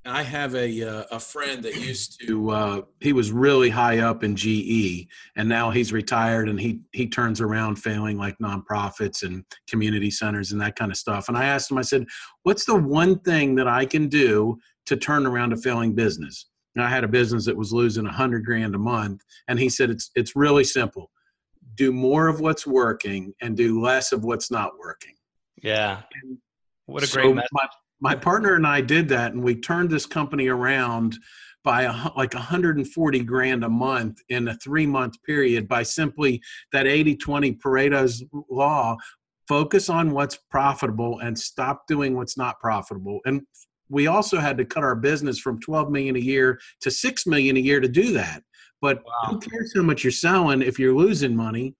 And 0.07 0.17
I 0.17 0.23
have 0.23 0.55
a 0.55 0.83
uh, 0.83 1.05
a 1.11 1.21
friend 1.21 1.63
that 1.63 1.77
used 1.77 2.27
to 2.27 2.51
uh, 2.51 2.81
he 3.01 3.13
was 3.13 3.31
really 3.31 3.69
high 3.69 3.99
up 3.99 4.25
in 4.25 4.35
GE 4.35 5.09
and 5.37 5.47
now 5.47 5.71
he's 5.71 5.93
retired 5.93 6.49
and 6.49 6.59
he 6.59 6.81
he 6.93 7.07
turns 7.07 7.43
around 7.43 7.77
failing 7.77 8.17
like 8.17 8.39
nonprofits 8.39 9.23
and 9.23 9.45
community 9.69 10.11
centers 10.11 10.53
and 10.53 10.61
that 10.63 10.77
kind 10.77 10.91
of 10.91 10.97
stuff. 10.97 11.29
And 11.29 11.37
I 11.37 11.45
asked 11.45 11.71
him, 11.71 11.77
I 11.77 11.83
said, 11.83 12.07
"What's 12.45 12.65
the 12.65 12.77
one 12.77 13.19
thing 13.21 13.57
that 13.57 13.69
I 13.69 13.85
can 13.85 14.09
do 14.09 14.59
to 14.87 14.97
turn 14.97 15.27
around 15.27 15.53
a 15.53 15.59
failing 15.59 15.95
business?" 15.95 16.47
And 16.75 16.83
I 16.83 16.89
had 16.89 17.05
a 17.05 17.09
business 17.09 17.45
that 17.45 17.59
was 17.59 17.75
losing 17.75 18.07
a 18.07 18.13
hundred 18.13 18.47
grand 18.47 18.75
a 18.75 18.79
month, 18.79 19.21
and 19.49 19.59
he 19.59 19.69
said, 19.69 19.91
"It's 19.91 20.11
it's 20.15 20.35
really 20.35 20.65
simple 20.65 21.11
do 21.75 21.93
more 21.93 22.29
of 22.29 22.41
what's 22.41 22.67
working 22.67 23.35
and 23.41 23.57
do 23.57 23.81
less 23.81 24.13
of 24.13 24.25
what's 24.25 24.51
not 24.51 24.73
working. 24.79 25.15
Yeah. 25.63 26.03
What 26.87 27.03
a 27.09 27.13
great 27.13 27.25
so 27.25 27.35
my, 27.35 27.69
my 28.01 28.15
partner 28.15 28.55
and 28.55 28.67
I 28.67 28.81
did 28.81 29.09
that 29.11 29.33
and 29.33 29.43
we 29.43 29.55
turned 29.55 29.91
this 29.91 30.07
company 30.07 30.49
around 30.49 31.17
by 31.65 31.83
a, 31.83 32.11
like 32.17 32.35
140 32.35 33.21
grand 33.21 33.65
a 33.65 33.69
month 33.69 34.19
in 34.29 34.49
a 34.49 34.57
3 34.57 34.87
month 34.87 35.15
period 35.25 35.69
by 35.69 35.85
simply 35.85 36.43
that 36.73 36.87
80/20 36.87 37.61
Pareto's 37.61 38.25
law 38.51 38.97
focus 39.49 39.89
on 39.89 40.11
what's 40.11 40.39
profitable 40.51 41.21
and 41.21 41.39
stop 41.39 41.87
doing 41.87 42.17
what's 42.17 42.37
not 42.37 42.59
profitable 42.61 43.21
and 43.25 43.43
we 43.89 44.07
also 44.07 44.39
had 44.39 44.57
to 44.57 44.65
cut 44.65 44.83
our 44.83 44.97
business 44.97 45.39
from 45.39 45.61
12 45.61 45.91
million 45.91 46.17
a 46.17 46.19
year 46.19 46.59
to 46.81 46.91
6 46.91 47.27
million 47.27 47.57
a 47.57 47.61
year 47.61 47.79
to 47.79 47.89
do 47.89 48.13
that 48.13 48.43
But 48.83 49.03
wow. 49.05 49.31
who 49.31 49.39
cares 49.39 49.73
how 49.75 49.83
much 49.83 50.05
you're 50.05 50.11
selling 50.11 50.61
if 50.61 50.79
you're 50.79 50.95
losing 50.95 51.35
money? 51.35 51.75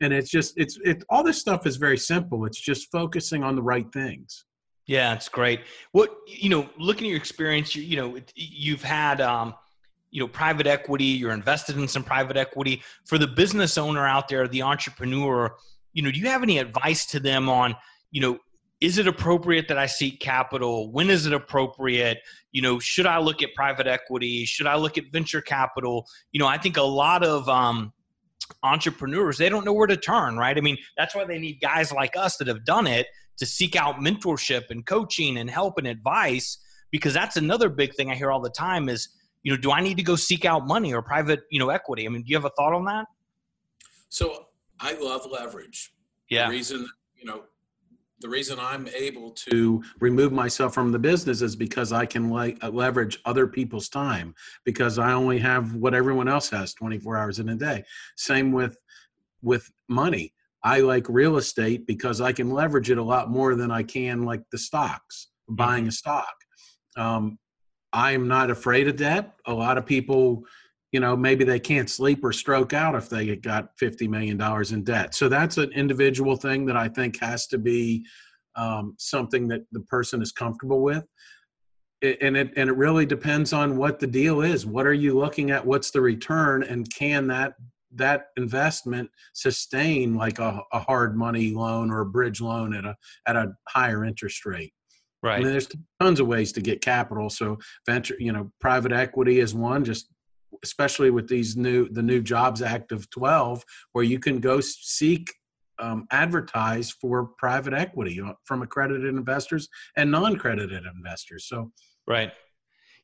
And 0.00 0.12
it's 0.12 0.30
just 0.30 0.54
it's 0.56 0.78
it 0.84 1.04
all 1.10 1.22
this 1.22 1.38
stuff 1.38 1.66
is 1.66 1.76
very 1.76 1.98
simple. 1.98 2.46
It's 2.46 2.60
just 2.60 2.90
focusing 2.90 3.42
on 3.42 3.56
the 3.56 3.62
right 3.62 3.86
things. 3.92 4.44
Yeah, 4.86 5.14
it's 5.14 5.28
great. 5.28 5.60
What 5.92 6.10
you 6.26 6.48
know, 6.48 6.68
looking 6.78 7.06
at 7.06 7.10
your 7.10 7.16
experience, 7.16 7.74
you, 7.74 7.82
you 7.82 7.96
know, 7.96 8.18
you've 8.34 8.82
had 8.82 9.20
um, 9.20 9.54
you 10.10 10.20
know 10.20 10.28
private 10.28 10.66
equity. 10.66 11.04
You're 11.04 11.32
invested 11.32 11.76
in 11.76 11.88
some 11.88 12.04
private 12.04 12.36
equity. 12.36 12.82
For 13.04 13.18
the 13.18 13.26
business 13.26 13.76
owner 13.76 14.06
out 14.06 14.28
there, 14.28 14.46
the 14.46 14.62
entrepreneur, 14.62 15.56
you 15.92 16.02
know, 16.02 16.10
do 16.10 16.20
you 16.20 16.28
have 16.28 16.42
any 16.42 16.58
advice 16.58 17.06
to 17.06 17.20
them 17.20 17.48
on 17.48 17.74
you 18.12 18.20
know 18.20 18.38
is 18.84 18.98
it 18.98 19.06
appropriate 19.06 19.66
that 19.68 19.78
I 19.78 19.86
seek 19.86 20.20
capital? 20.20 20.92
When 20.92 21.08
is 21.08 21.24
it 21.24 21.32
appropriate? 21.32 22.18
You 22.52 22.60
know, 22.60 22.78
should 22.78 23.06
I 23.06 23.18
look 23.18 23.42
at 23.42 23.54
private 23.54 23.86
equity? 23.86 24.44
Should 24.44 24.66
I 24.66 24.76
look 24.76 24.98
at 24.98 25.04
venture 25.10 25.40
capital? 25.40 26.06
You 26.32 26.38
know, 26.38 26.46
I 26.46 26.58
think 26.58 26.76
a 26.76 26.82
lot 26.82 27.24
of 27.24 27.48
um, 27.48 27.94
entrepreneurs 28.62 29.38
they 29.38 29.48
don't 29.48 29.64
know 29.64 29.72
where 29.72 29.86
to 29.86 29.96
turn. 29.96 30.36
Right? 30.36 30.54
I 30.54 30.60
mean, 30.60 30.76
that's 30.98 31.14
why 31.14 31.24
they 31.24 31.38
need 31.38 31.62
guys 31.62 31.92
like 31.92 32.14
us 32.14 32.36
that 32.36 32.46
have 32.46 32.66
done 32.66 32.86
it 32.86 33.06
to 33.38 33.46
seek 33.46 33.74
out 33.74 33.96
mentorship 34.00 34.64
and 34.68 34.84
coaching 34.84 35.38
and 35.38 35.48
help 35.48 35.78
and 35.78 35.86
advice. 35.86 36.58
Because 36.90 37.14
that's 37.14 37.38
another 37.38 37.70
big 37.70 37.94
thing 37.94 38.10
I 38.10 38.14
hear 38.14 38.30
all 38.30 38.42
the 38.42 38.50
time 38.50 38.90
is, 38.90 39.08
you 39.44 39.50
know, 39.50 39.56
do 39.56 39.72
I 39.72 39.80
need 39.80 39.96
to 39.96 40.02
go 40.02 40.14
seek 40.14 40.44
out 40.44 40.66
money 40.66 40.92
or 40.92 41.00
private, 41.00 41.40
you 41.50 41.58
know, 41.58 41.70
equity? 41.70 42.04
I 42.04 42.10
mean, 42.10 42.22
do 42.22 42.28
you 42.28 42.36
have 42.36 42.44
a 42.44 42.50
thought 42.50 42.74
on 42.74 42.84
that? 42.84 43.06
So 44.10 44.44
I 44.78 44.92
love 44.92 45.26
leverage. 45.30 45.94
Yeah. 46.28 46.46
The 46.46 46.52
reason, 46.52 46.86
you 47.16 47.24
know, 47.24 47.44
the 48.20 48.28
reason 48.28 48.58
I'm 48.60 48.88
able 48.88 49.32
to 49.50 49.82
remove 50.00 50.32
myself 50.32 50.72
from 50.72 50.92
the 50.92 50.98
business 50.98 51.42
is 51.42 51.56
because 51.56 51.92
I 51.92 52.06
can 52.06 52.30
like 52.30 52.62
uh, 52.62 52.70
leverage 52.70 53.18
other 53.24 53.46
people's 53.46 53.88
time 53.88 54.34
because 54.64 54.98
I 54.98 55.12
only 55.12 55.38
have 55.38 55.74
what 55.74 55.94
everyone 55.94 56.28
else 56.28 56.48
has 56.50 56.74
24 56.74 57.16
hours 57.16 57.38
in 57.38 57.48
a 57.48 57.54
day. 57.54 57.84
Same 58.16 58.52
with 58.52 58.76
with 59.42 59.70
money. 59.88 60.32
I 60.62 60.80
like 60.80 61.06
real 61.08 61.36
estate 61.36 61.86
because 61.86 62.22
I 62.22 62.32
can 62.32 62.50
leverage 62.50 62.90
it 62.90 62.96
a 62.96 63.02
lot 63.02 63.30
more 63.30 63.54
than 63.54 63.70
I 63.70 63.82
can 63.82 64.22
like 64.22 64.42
the 64.50 64.58
stocks, 64.58 65.28
buying 65.48 65.82
mm-hmm. 65.82 65.88
a 65.88 65.92
stock. 65.92 66.34
Um, 66.96 67.38
I'm 67.92 68.26
not 68.26 68.50
afraid 68.50 68.88
of 68.88 68.96
debt. 68.96 69.34
A 69.46 69.52
lot 69.52 69.76
of 69.76 69.84
people 69.84 70.44
you 70.94 71.00
know 71.00 71.16
maybe 71.16 71.42
they 71.42 71.58
can't 71.58 71.90
sleep 71.90 72.24
or 72.24 72.32
stroke 72.32 72.72
out 72.72 72.94
if 72.94 73.08
they 73.08 73.34
got 73.34 73.76
50 73.78 74.06
million 74.06 74.36
dollars 74.36 74.70
in 74.70 74.84
debt. 74.84 75.12
So 75.12 75.28
that's 75.28 75.58
an 75.58 75.72
individual 75.72 76.36
thing 76.36 76.64
that 76.66 76.76
i 76.76 76.88
think 76.88 77.18
has 77.18 77.48
to 77.48 77.58
be 77.58 78.06
um, 78.54 78.94
something 78.96 79.48
that 79.48 79.62
the 79.72 79.80
person 79.80 80.22
is 80.22 80.30
comfortable 80.30 80.82
with. 80.82 81.04
And 82.02 82.36
it 82.36 82.52
and 82.56 82.70
it 82.70 82.76
really 82.76 83.06
depends 83.06 83.52
on 83.52 83.76
what 83.76 83.98
the 83.98 84.06
deal 84.06 84.40
is. 84.42 84.66
What 84.66 84.86
are 84.86 84.92
you 84.92 85.18
looking 85.18 85.50
at? 85.50 85.66
What's 85.66 85.90
the 85.90 86.00
return? 86.00 86.62
And 86.62 86.88
can 86.94 87.26
that 87.26 87.54
that 87.96 88.26
investment 88.36 89.10
sustain 89.32 90.14
like 90.14 90.38
a, 90.38 90.60
a 90.72 90.78
hard 90.78 91.16
money 91.16 91.54
loan 91.54 91.90
or 91.90 92.02
a 92.02 92.06
bridge 92.06 92.40
loan 92.40 92.72
at 92.72 92.84
a 92.84 92.94
at 93.26 93.34
a 93.34 93.52
higher 93.68 94.04
interest 94.04 94.46
rate? 94.46 94.72
Right 95.24 95.40
I 95.40 95.42
mean, 95.42 95.50
there's 95.50 95.68
tons 95.98 96.20
of 96.20 96.28
ways 96.28 96.52
to 96.52 96.60
get 96.60 96.82
capital. 96.82 97.30
So 97.30 97.58
venture 97.84 98.16
you 98.20 98.30
know 98.30 98.52
private 98.60 98.92
equity 98.92 99.40
is 99.40 99.54
one 99.54 99.82
just 99.82 100.13
especially 100.64 101.10
with 101.10 101.28
these 101.28 101.56
new 101.56 101.88
the 101.90 102.02
new 102.02 102.20
jobs 102.20 102.62
act 102.62 102.90
of 102.90 103.08
12 103.10 103.62
where 103.92 104.02
you 104.02 104.18
can 104.18 104.40
go 104.40 104.60
seek 104.60 105.32
um, 105.78 106.06
advertise 106.10 106.90
for 106.90 107.30
private 107.38 107.74
equity 107.74 108.20
uh, 108.20 108.32
from 108.44 108.62
accredited 108.62 109.14
investors 109.14 109.68
and 109.96 110.10
non-credited 110.10 110.84
investors 110.96 111.46
so. 111.46 111.70
Right. 112.06 112.32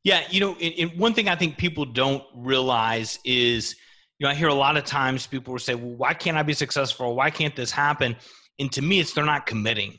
Yeah 0.02 0.22
you 0.30 0.40
know 0.40 0.56
and, 0.60 0.74
and 0.78 0.98
one 0.98 1.14
thing 1.14 1.28
i 1.28 1.36
think 1.36 1.58
people 1.58 1.84
don't 1.84 2.24
realize 2.34 3.18
is 3.24 3.76
you 4.18 4.24
know 4.24 4.30
i 4.30 4.34
hear 4.34 4.48
a 4.48 4.54
lot 4.66 4.76
of 4.76 4.84
times 4.84 5.26
people 5.26 5.52
will 5.52 5.58
say 5.58 5.74
well 5.74 5.96
why 6.02 6.14
can't 6.14 6.36
i 6.36 6.42
be 6.42 6.54
successful? 6.54 7.14
Why 7.14 7.30
can't 7.30 7.54
this 7.54 7.70
happen? 7.70 8.16
And 8.58 8.72
to 8.72 8.82
me 8.82 9.00
it's 9.00 9.12
they're 9.12 9.24
not 9.24 9.46
committing 9.46 9.98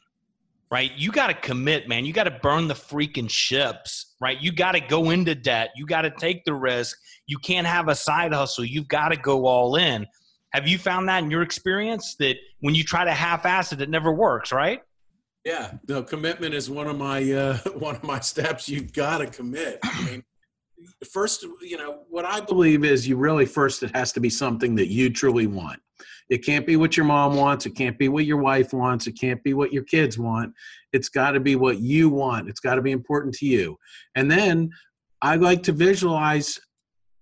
right? 0.71 0.91
You 0.95 1.11
got 1.11 1.27
to 1.27 1.33
commit, 1.33 1.87
man. 1.87 2.05
You 2.05 2.13
got 2.13 2.23
to 2.23 2.39
burn 2.41 2.67
the 2.67 2.73
freaking 2.73 3.29
ships, 3.29 4.15
right? 4.21 4.41
You 4.41 4.53
got 4.53 4.71
to 4.71 4.79
go 4.79 5.09
into 5.09 5.35
debt. 5.35 5.71
You 5.75 5.85
got 5.85 6.03
to 6.03 6.11
take 6.11 6.45
the 6.45 6.53
risk. 6.53 6.97
You 7.27 7.37
can't 7.37 7.67
have 7.67 7.89
a 7.89 7.95
side 7.95 8.33
hustle. 8.33 8.63
You've 8.63 8.87
got 8.87 9.09
to 9.09 9.17
go 9.17 9.45
all 9.45 9.75
in. 9.75 10.07
Have 10.53 10.67
you 10.67 10.77
found 10.77 11.09
that 11.09 11.23
in 11.23 11.29
your 11.29 11.41
experience 11.41 12.15
that 12.19 12.37
when 12.61 12.73
you 12.73 12.83
try 12.83 13.03
to 13.03 13.11
half-ass 13.11 13.73
it, 13.73 13.81
it 13.81 13.89
never 13.89 14.11
works, 14.11 14.51
right? 14.51 14.81
Yeah, 15.45 15.73
no. 15.87 16.03
Commitment 16.03 16.53
is 16.53 16.69
one 16.69 16.87
of 16.87 16.97
my 16.97 17.31
uh, 17.31 17.57
one 17.77 17.95
of 17.95 18.03
my 18.03 18.19
steps. 18.19 18.69
You 18.69 18.81
got 18.81 19.19
to 19.19 19.27
commit. 19.27 19.79
I 19.83 20.05
mean, 20.05 20.23
first, 21.11 21.45
you 21.61 21.77
know, 21.77 22.03
what 22.09 22.25
I 22.25 22.39
believe 22.39 22.83
is 22.83 23.07
you 23.07 23.17
really 23.17 23.45
first 23.45 23.83
it 23.83 23.95
has 23.95 24.11
to 24.13 24.19
be 24.19 24.29
something 24.29 24.75
that 24.75 24.87
you 24.87 25.09
truly 25.09 25.47
want. 25.47 25.79
It 26.29 26.45
can't 26.45 26.65
be 26.65 26.77
what 26.77 26.95
your 26.95 27.05
mom 27.05 27.35
wants. 27.35 27.65
It 27.65 27.75
can't 27.75 27.97
be 27.97 28.07
what 28.07 28.25
your 28.25 28.37
wife 28.37 28.73
wants. 28.73 29.05
It 29.05 29.19
can't 29.19 29.43
be 29.43 29.53
what 29.53 29.73
your 29.73 29.83
kids 29.83 30.17
want. 30.17 30.53
It's 30.93 31.09
got 31.09 31.31
to 31.31 31.39
be 31.39 31.55
what 31.55 31.79
you 31.79 32.09
want. 32.09 32.47
It's 32.47 32.61
got 32.61 32.75
to 32.75 32.81
be 32.81 32.91
important 32.91 33.35
to 33.35 33.45
you. 33.45 33.77
And 34.15 34.31
then 34.31 34.69
I 35.21 35.35
like 35.35 35.61
to 35.63 35.73
visualize 35.73 36.59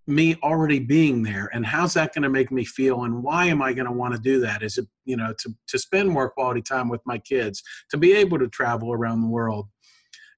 me 0.10 0.36
already 0.42 0.80
being 0.80 1.22
there 1.22 1.50
and 1.54 1.64
how's 1.64 1.94
that 1.94 2.14
going 2.14 2.24
to 2.24 2.30
make 2.30 2.52
me 2.52 2.66
feel 2.66 3.04
and 3.04 3.22
why 3.22 3.46
am 3.46 3.62
i 3.62 3.72
going 3.72 3.86
to 3.86 3.92
want 3.92 4.12
to 4.12 4.20
do 4.20 4.40
that 4.40 4.64
is 4.64 4.80
it 4.80 4.88
you 5.06 5.16
know 5.16 5.32
to, 5.38 5.54
to 5.68 5.78
spend 5.78 6.10
more 6.10 6.32
quality 6.32 6.64
time 6.64 6.90
with 6.90 7.00
my 7.06 7.20
kids 7.20 7.62
to 7.92 7.96
be 7.96 8.14
able 8.14 8.40
to 8.40 8.48
travel 8.48 8.92
around 8.92 9.22
the 9.22 9.28
world 9.28 9.68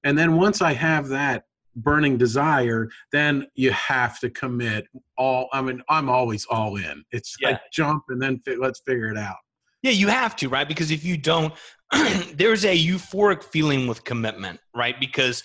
and 0.04 0.18
then 0.18 0.36
once 0.36 0.60
i 0.60 0.74
have 0.74 1.08
that 1.08 1.44
burning 1.76 2.16
desire, 2.18 2.88
then 3.12 3.46
you 3.54 3.70
have 3.72 4.18
to 4.20 4.30
commit 4.30 4.86
all. 5.16 5.48
I 5.52 5.62
mean, 5.62 5.82
I'm 5.88 6.08
always 6.08 6.46
all 6.46 6.76
in. 6.76 7.04
It's 7.12 7.36
yeah. 7.40 7.50
like 7.50 7.60
jump 7.72 8.04
and 8.08 8.20
then 8.20 8.40
fi- 8.44 8.56
let's 8.56 8.80
figure 8.86 9.08
it 9.08 9.18
out. 9.18 9.36
Yeah, 9.82 9.92
you 9.92 10.08
have 10.08 10.36
to, 10.36 10.48
right? 10.48 10.68
Because 10.68 10.90
if 10.90 11.04
you 11.04 11.16
don't, 11.16 11.52
there's 12.34 12.64
a 12.64 12.76
euphoric 12.76 13.42
feeling 13.42 13.86
with 13.86 14.04
commitment, 14.04 14.60
right? 14.74 14.98
Because 15.00 15.42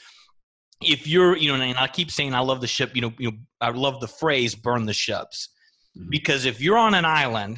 if 0.83 1.07
you're, 1.07 1.35
you 1.35 1.55
know, 1.55 1.61
and 1.61 1.77
I 1.77 1.87
keep 1.87 2.11
saying 2.11 2.33
I 2.33 2.39
love 2.39 2.61
the 2.61 2.67
ship, 2.67 2.91
you 2.93 3.01
know, 3.01 3.13
you 3.17 3.31
know 3.31 3.37
I 3.61 3.69
love 3.69 3.99
the 3.99 4.07
phrase 4.07 4.53
burn 4.53 4.85
the 4.85 4.93
ships. 4.93 5.49
Mm-hmm. 5.97 6.09
Because 6.09 6.45
if 6.45 6.61
you're 6.61 6.77
on 6.77 6.93
an 6.93 7.05
island 7.05 7.57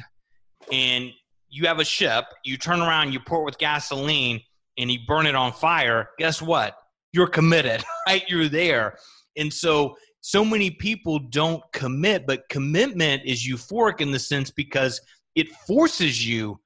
and 0.72 1.10
you 1.50 1.66
have 1.66 1.80
a 1.80 1.84
ship, 1.84 2.24
you 2.44 2.56
turn 2.56 2.80
around, 2.80 3.12
you 3.12 3.20
pour 3.20 3.42
it 3.42 3.44
with 3.44 3.58
gasoline, 3.58 4.40
and 4.78 4.90
you 4.90 5.00
burn 5.06 5.26
it 5.26 5.34
on 5.34 5.52
fire, 5.52 6.10
guess 6.18 6.40
what? 6.40 6.76
You're 7.12 7.26
committed, 7.26 7.84
right? 8.06 8.22
You're 8.28 8.48
there. 8.48 8.98
And 9.36 9.52
so, 9.52 9.96
so 10.20 10.44
many 10.44 10.70
people 10.70 11.18
don't 11.18 11.62
commit, 11.72 12.26
but 12.26 12.48
commitment 12.48 13.22
is 13.24 13.46
euphoric 13.46 14.00
in 14.00 14.10
the 14.10 14.18
sense 14.18 14.50
because 14.50 15.00
it 15.34 15.48
forces 15.66 16.26
you, 16.26 16.60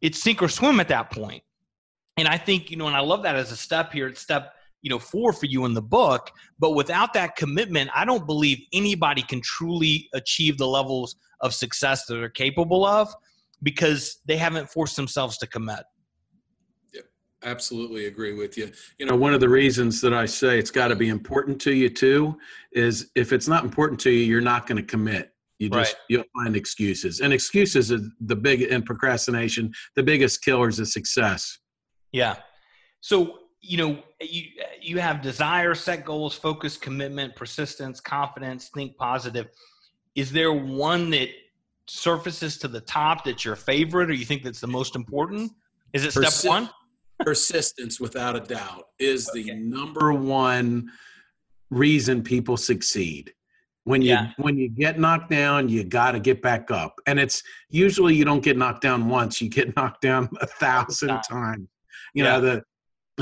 it's 0.00 0.22
sink 0.22 0.42
or 0.42 0.48
swim 0.48 0.80
at 0.80 0.88
that 0.88 1.10
point. 1.10 1.42
And 2.16 2.26
I 2.26 2.36
think, 2.36 2.70
you 2.70 2.76
know, 2.76 2.86
and 2.86 2.96
I 2.96 3.00
love 3.00 3.22
that 3.22 3.36
as 3.36 3.52
a 3.52 3.56
step 3.56 3.92
here, 3.92 4.08
it's 4.08 4.20
step, 4.20 4.52
you 4.82 4.90
know, 4.90 4.98
four 4.98 5.32
for 5.32 5.46
you 5.46 5.64
in 5.66 5.74
the 5.74 5.82
book. 5.82 6.30
But 6.58 6.72
without 6.72 7.12
that 7.14 7.36
commitment, 7.36 7.90
I 7.94 8.04
don't 8.04 8.26
believe 8.26 8.58
anybody 8.72 9.22
can 9.22 9.40
truly 9.40 10.08
achieve 10.12 10.58
the 10.58 10.66
levels 10.66 11.16
of 11.40 11.54
success 11.54 12.06
that 12.06 12.14
they're 12.14 12.28
capable 12.28 12.84
of 12.84 13.08
because 13.62 14.20
they 14.26 14.36
haven't 14.36 14.68
forced 14.68 14.96
themselves 14.96 15.38
to 15.38 15.46
commit 15.46 15.80
absolutely 17.42 18.06
agree 18.06 18.34
with 18.34 18.56
you. 18.56 18.70
You 18.98 19.06
know, 19.06 19.16
one 19.16 19.34
of 19.34 19.40
the 19.40 19.48
reasons 19.48 20.00
that 20.00 20.12
I 20.12 20.26
say 20.26 20.58
it's 20.58 20.70
got 20.70 20.88
to 20.88 20.96
be 20.96 21.08
important 21.08 21.60
to 21.62 21.74
you 21.74 21.88
too 21.88 22.38
is 22.72 23.10
if 23.14 23.32
it's 23.32 23.48
not 23.48 23.64
important 23.64 24.00
to 24.00 24.10
you, 24.10 24.24
you're 24.24 24.40
not 24.40 24.66
going 24.66 24.76
to 24.76 24.82
commit. 24.82 25.32
You 25.58 25.68
just 25.68 25.92
right. 25.92 26.00
you'll 26.08 26.24
find 26.34 26.56
excuses, 26.56 27.20
and 27.20 27.34
excuses 27.34 27.92
are 27.92 28.00
the 28.20 28.36
big 28.36 28.62
and 28.62 28.84
procrastination, 28.84 29.74
the 29.94 30.02
biggest 30.02 30.42
killers 30.42 30.78
of 30.78 30.88
success. 30.88 31.58
Yeah. 32.12 32.36
So 33.02 33.40
you 33.60 33.76
know 33.76 34.02
you 34.22 34.44
you 34.80 34.98
have 35.00 35.20
desire, 35.20 35.74
set 35.74 36.06
goals, 36.06 36.34
focus, 36.34 36.78
commitment, 36.78 37.36
persistence, 37.36 38.00
confidence, 38.00 38.70
think 38.70 38.96
positive. 38.96 39.48
Is 40.14 40.32
there 40.32 40.52
one 40.52 41.10
that 41.10 41.28
surfaces 41.86 42.56
to 42.58 42.68
the 42.68 42.80
top 42.80 43.24
that's 43.24 43.44
your 43.44 43.56
favorite, 43.56 44.08
or 44.08 44.14
you 44.14 44.24
think 44.24 44.42
that's 44.42 44.60
the 44.60 44.66
most 44.66 44.96
important? 44.96 45.52
Is 45.92 46.06
it 46.06 46.12
step 46.12 46.32
one? 46.50 46.70
Persistence 47.20 48.00
without 48.00 48.36
a 48.36 48.40
doubt 48.40 48.86
is 48.98 49.30
the 49.32 49.52
number 49.54 50.12
one 50.12 50.90
reason 51.70 52.22
people 52.22 52.56
succeed. 52.56 53.32
When 53.84 54.02
you 54.02 54.10
yeah. 54.10 54.32
when 54.36 54.58
you 54.58 54.68
get 54.68 54.98
knocked 54.98 55.30
down 55.30 55.68
you 55.68 55.84
got 55.84 56.12
to 56.12 56.20
get 56.20 56.42
back 56.42 56.70
up. 56.70 57.00
And 57.06 57.18
it's 57.18 57.42
usually 57.70 58.14
you 58.14 58.24
don't 58.24 58.42
get 58.42 58.56
knocked 58.56 58.82
down 58.82 59.08
once 59.08 59.40
you 59.40 59.48
get 59.48 59.74
knocked 59.76 60.02
down 60.02 60.28
a 60.40 60.46
thousand 60.46 61.20
times. 61.28 61.66
You 62.14 62.24
yeah. 62.24 62.32
know 62.32 62.40
the 62.40 62.62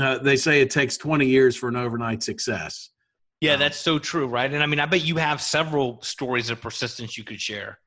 uh, 0.03 0.17
they 0.19 0.35
say 0.35 0.61
it 0.61 0.69
takes 0.69 0.97
20 0.97 1.25
years 1.25 1.55
for 1.55 1.69
an 1.69 1.75
overnight 1.75 2.23
success. 2.23 2.89
Yeah 3.41 3.53
um, 3.53 3.59
that's 3.59 3.77
so 3.77 3.99
true 3.99 4.27
right? 4.27 4.51
And 4.51 4.61
i 4.61 4.65
mean 4.65 4.79
i 4.79 4.85
bet 4.85 5.03
you 5.03 5.15
have 5.15 5.41
several 5.41 6.01
stories 6.01 6.49
of 6.49 6.61
persistence 6.61 7.17
you 7.17 7.23
could 7.23 7.39
share. 7.39 7.79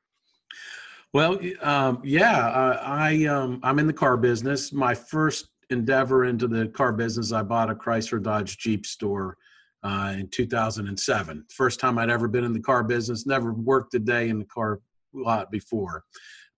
Well 1.13 1.39
um, 1.61 2.01
yeah 2.03 2.47
uh, 2.47 2.81
i 2.83 3.25
um, 3.25 3.59
i'm 3.61 3.77
in 3.77 3.85
the 3.85 3.93
car 3.93 4.17
business. 4.17 4.73
My 4.73 4.95
first 4.95 5.49
endeavor 5.73 6.25
into 6.25 6.47
the 6.47 6.67
car 6.67 6.93
business, 6.93 7.33
I 7.33 7.43
bought 7.43 7.69
a 7.69 7.75
Chrysler 7.75 8.23
Dodge 8.23 8.57
Jeep 8.57 8.85
store 8.85 9.37
uh, 9.83 10.13
in 10.17 10.29
2007. 10.29 11.45
First 11.51 11.79
time 11.79 11.97
I'd 11.97 12.09
ever 12.09 12.27
been 12.27 12.45
in 12.45 12.53
the 12.53 12.61
car 12.61 12.83
business, 12.83 13.25
never 13.25 13.51
worked 13.51 13.93
a 13.95 13.99
day 13.99 14.29
in 14.29 14.39
the 14.39 14.45
car 14.45 14.79
lot 15.13 15.51
before, 15.51 16.03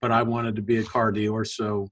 but 0.02 0.12
I 0.12 0.22
wanted 0.22 0.56
to 0.58 0.62
be 0.62 0.78
a 0.78 0.84
car 0.84 1.12
dealer. 1.12 1.44
So, 1.44 1.88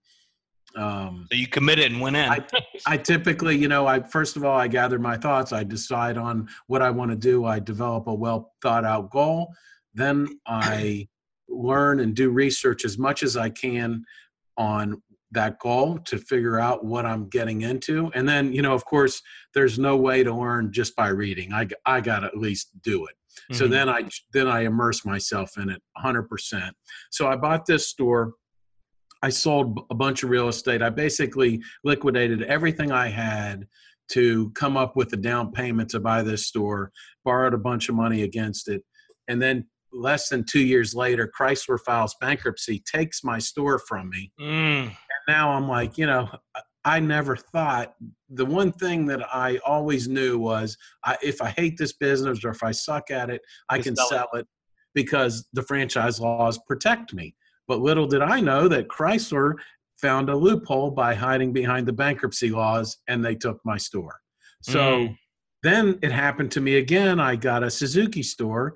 um, 0.75 1.27
so 1.32 1.38
you 1.38 1.48
committed 1.48 1.92
and 1.92 2.01
went 2.01 2.15
in. 2.15 2.30
I, 2.30 2.46
I 2.86 2.98
typically, 2.98 3.58
you 3.58 3.68
know, 3.68 3.88
I 3.88 4.01
first 4.01 4.38
of 4.38 4.46
all, 4.46 4.58
I 4.58 4.68
gather 4.68 5.00
my 5.00 5.18
thoughts. 5.18 5.51
I 5.51 5.63
decide 5.63 6.18
on 6.18 6.48
what 6.68 6.82
I 6.82 6.89
want 6.89 7.12
to 7.12 7.18
do. 7.18 7.46
I 7.46 7.60
develop 7.60 8.08
a 8.08 8.13
well 8.13 8.53
thought 8.62 8.86
out 8.86 9.10
goal. 9.10 9.53
Then 9.94 10.39
I 10.48 11.08
learn 11.48 12.00
and 12.00 12.15
do 12.15 12.30
research 12.30 12.86
as 12.86 12.98
much 12.98 13.24
as 13.24 13.38
I 13.38 13.50
can 13.50 14.03
on 14.58 15.01
that 15.34 15.60
goal 15.60 15.98
to 16.06 16.18
figure 16.18 16.60
out 16.60 16.86
what 16.86 17.06
I'm 17.06 17.28
getting 17.28 17.62
into. 17.62 18.12
And 18.13 18.28
then, 18.28 18.54
you 18.54 18.62
know, 18.62 18.74
of 18.74 18.86
course, 18.86 19.22
there's 19.54 19.78
no 19.78 19.98
way 19.98 20.24
to 20.24 20.34
learn 20.34 20.72
just 20.72 20.96
by 20.96 21.10
reading. 21.10 21.54
I, 21.54 21.68
I 21.86 22.02
got 22.02 22.20
to 22.20 22.28
at 22.28 22.38
least 22.38 22.70
do 22.82 23.06
it. 23.06 23.16
Mm-hmm. 23.34 23.56
So 23.56 23.68
then 23.68 23.90
I 23.90 24.08
then 24.32 24.48
I 24.48 24.62
immerse 24.62 25.06
myself 25.06 25.58
in 25.58 25.70
it 25.70 25.82
100%. 26.04 26.72
So 27.12 27.28
I 27.28 27.36
bought 27.36 27.66
this 27.66 27.88
store. 27.88 28.34
I 29.22 29.30
sold 29.30 29.80
a 29.90 29.96
bunch 29.96 30.24
of 30.24 30.30
real 30.30 30.50
estate. 30.50 30.82
I 30.82 30.90
basically 30.90 31.62
liquidated 31.84 32.44
everything 32.44 32.92
I 32.92 33.08
had 33.08 33.68
to 34.10 34.52
come 34.52 34.78
up 34.78 34.96
with 34.96 35.13
a 35.13 35.18
down 35.18 35.52
payment 35.52 35.90
to 35.90 36.00
buy 36.00 36.22
this 36.22 36.46
store, 36.46 36.92
borrowed 37.24 37.54
a 37.54 37.58
bunch 37.58 37.90
of 37.90 37.96
money 37.96 38.24
against 38.24 38.68
it, 38.68 38.84
and 39.28 39.42
then 39.42 39.66
less 39.94 40.30
than 40.30 40.44
two 40.44 40.64
years 40.64 40.96
later, 40.96 41.32
Chrysler 41.40 41.80
files 41.80 42.16
bankruptcy, 42.20 42.84
takes 42.92 43.24
my 43.24 43.40
store 43.40 43.80
from 43.80 44.10
me. 44.10 44.32
Mm. 44.40 44.86
And 44.86 44.94
now 45.28 45.52
I'm 45.52 45.68
like, 45.68 45.98
you 45.98 46.06
know, 46.06 46.30
I 46.86 47.00
never 47.00 47.36
thought 47.36 47.94
the 48.30 48.46
one 48.46 48.72
thing 48.72 49.06
that 49.06 49.22
I 49.34 49.58
always 49.66 50.08
knew 50.08 50.38
was 50.38 50.78
I, 51.06 51.18
if 51.24 51.42
I 51.42 51.50
hate 51.50 51.78
this 51.78 51.94
business 51.94 52.44
or 52.44 52.50
if 52.50 52.64
I 52.64 52.72
suck 52.72 53.12
at 53.12 53.30
it, 53.30 53.42
I 53.70 53.80
can 53.80 53.96
sell, 53.96 54.10
sell 54.10 54.30
it. 54.34 54.40
it 54.40 54.48
because 54.94 55.48
the 55.54 55.64
franchise 55.64 56.20
laws 56.20 56.60
protect 56.68 57.14
me. 57.14 57.36
But 57.68 57.80
little 57.80 58.08
did 58.08 58.22
I 58.22 58.42
know 58.42 58.68
that 58.68 58.90
Chrysler 58.90 59.54
found 60.02 60.30
a 60.30 60.36
loophole 60.36 60.92
by 60.92 61.14
hiding 61.14 61.54
behind 61.54 61.88
the 61.88 61.94
bankruptcy 61.94 62.50
laws 62.50 62.98
and 63.08 63.24
they 63.24 63.36
took 63.36 63.60
my 63.64 63.78
store. 63.78 64.20
So 64.62 64.80
mm. 64.80 65.18
then 65.62 66.00
it 66.02 66.12
happened 66.12 66.52
to 66.52 66.62
me 66.62 66.76
again. 66.76 67.20
I 67.20 67.38
got 67.38 67.64
a 67.64 67.72
Suzuki 67.72 68.24
store 68.24 68.76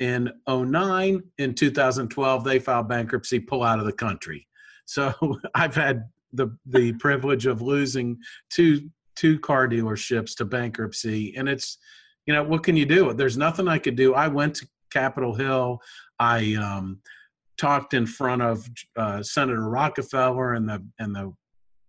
in 0.00 0.30
09 0.48 1.22
in 1.38 1.54
2012 1.54 2.44
they 2.44 2.58
filed 2.58 2.88
bankruptcy 2.88 3.40
pull 3.40 3.62
out 3.62 3.78
of 3.78 3.86
the 3.86 3.92
country. 3.92 4.46
So 4.84 5.12
i've 5.54 5.74
had 5.74 6.04
the 6.32 6.56
the 6.66 6.92
privilege 6.94 7.46
of 7.46 7.62
losing 7.62 8.18
two 8.50 8.90
two 9.16 9.38
car 9.40 9.68
dealerships 9.68 10.36
to 10.36 10.44
bankruptcy 10.44 11.34
and 11.36 11.48
it's 11.48 11.78
you 12.26 12.34
know 12.34 12.42
what 12.42 12.62
can 12.62 12.76
you 12.76 12.84
do? 12.84 13.14
There's 13.14 13.38
nothing 13.38 13.68
i 13.68 13.78
could 13.78 13.96
do. 13.96 14.14
I 14.14 14.28
went 14.28 14.56
to 14.56 14.68
capitol 14.90 15.34
hill. 15.34 15.80
I 16.18 16.54
um, 16.54 17.00
talked 17.56 17.94
in 17.94 18.06
front 18.06 18.42
of 18.42 18.68
uh, 18.96 19.22
senator 19.22 19.68
rockefeller 19.68 20.54
and 20.54 20.68
the 20.68 20.84
and 20.98 21.14
the 21.14 21.32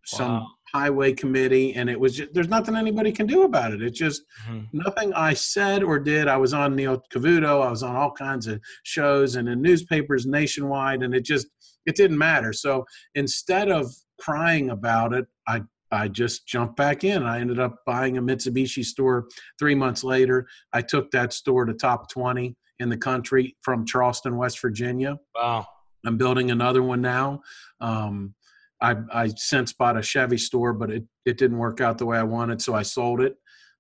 some 0.06 0.32
wow. 0.32 0.48
highway 0.74 1.14
committee 1.14 1.76
and 1.76 1.90
it 1.90 2.00
was 2.00 2.18
just, 2.18 2.34
there's 2.34 2.50
nothing 2.50 2.76
anybody 2.76 3.12
can 3.12 3.28
do 3.28 3.44
about 3.44 3.72
it. 3.72 3.82
It's 3.82 3.98
just 3.98 4.24
mm-hmm. 4.48 4.66
nothing 4.74 5.14
i 5.14 5.34
said 5.34 5.84
or 5.84 6.00
did. 6.00 6.28
I 6.28 6.38
was 6.38 6.54
on 6.54 6.76
neil 6.76 7.04
cavuto 7.14 7.62
i 7.66 7.70
was 7.70 7.84
on 7.84 7.96
all 7.96 8.12
kinds 8.12 8.48
of 8.48 8.60
shows 8.84 9.36
and 9.36 9.48
in 9.48 9.62
newspapers 9.62 10.26
nationwide 10.26 11.04
and 11.04 11.14
it 11.14 11.26
just 11.26 11.48
it 11.86 11.96
didn't 11.96 12.18
matter. 12.18 12.54
So 12.54 12.86
instead 13.16 13.70
of 13.70 13.92
crying 14.20 14.70
about 14.70 15.14
it 15.14 15.26
i 15.48 15.62
i 15.92 16.08
just 16.08 16.48
jumped 16.48 16.76
back 16.76 17.04
in. 17.04 17.24
I 17.24 17.40
ended 17.40 17.60
up 17.60 17.78
buying 17.86 18.18
a 18.18 18.22
mitsubishi 18.22 18.84
store 18.84 19.28
three 19.58 19.76
months 19.76 20.04
later. 20.04 20.48
I 20.74 20.82
took 20.82 21.12
that 21.12 21.34
store 21.34 21.66
to 21.66 21.74
top 21.74 22.10
20 22.10 22.56
in 22.80 22.90
the 22.90 22.98
country 22.98 23.58
from 23.62 23.86
charleston 23.86 24.38
west 24.38 24.62
virginia. 24.62 25.18
Wow. 25.36 25.68
I'm 26.06 26.18
building 26.18 26.52
another 26.52 26.82
one 26.82 27.02
now. 27.02 27.42
Um, 27.82 28.34
I, 28.82 28.96
I 29.12 29.28
since 29.28 29.74
bought 29.74 29.98
a 29.98 30.02
Chevy 30.02 30.38
store, 30.38 30.72
but 30.74 30.90
it, 30.90 31.04
it 31.26 31.38
didn't 31.38 31.58
work 31.58 31.82
out 31.82 31.98
the 31.98 32.06
way 32.06 32.18
I 32.18 32.24
wanted, 32.24 32.62
so 32.62 32.74
I 32.74 32.84
sold 32.84 33.20
it. 33.22 33.36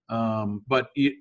Um, 0.09 0.63
but 0.67 0.89
you, 0.95 1.13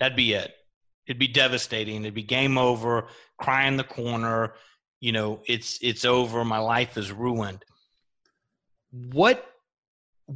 that'd 0.00 0.16
be 0.16 0.34
it. 0.34 0.52
It'd 1.06 1.18
be 1.18 1.28
devastating. 1.28 2.02
It'd 2.02 2.14
be 2.14 2.22
game 2.22 2.58
over, 2.58 3.06
cry 3.38 3.66
in 3.66 3.76
the 3.76 3.84
corner. 3.84 4.54
You 5.00 5.12
know, 5.12 5.40
it's 5.46 5.78
it's 5.82 6.04
over. 6.04 6.44
My 6.44 6.58
life 6.58 6.96
is 6.96 7.10
ruined. 7.10 7.64
What 8.92 9.44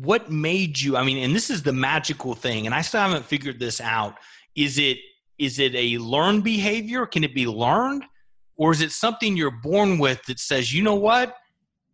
what 0.01 0.31
made 0.31 0.81
you 0.81 0.97
i 0.97 1.05
mean 1.05 1.19
and 1.19 1.35
this 1.35 1.51
is 1.51 1.63
the 1.63 1.73
magical 1.73 2.35
thing 2.35 2.67
and 2.67 2.75
i 2.75 2.81
still 2.81 3.01
haven't 3.01 3.25
figured 3.25 3.59
this 3.59 3.81
out. 3.81 4.17
Is 4.55 4.79
it 4.79 4.99
is 5.39 5.59
it 5.59 5.75
a 5.75 5.99
learned 5.99 6.45
behavior? 6.45 7.05
Can 7.07 7.23
it 7.23 7.35
be 7.35 7.47
learned? 7.47 8.05
Or 8.57 8.73
is 8.73 8.81
it 8.81 8.91
something 8.91 9.37
you're 9.37 9.51
born 9.51 9.99
with 9.99 10.23
that 10.25 10.39
says 10.39 10.73
you 10.73 10.83
know 10.83 10.95
what? 10.95 11.37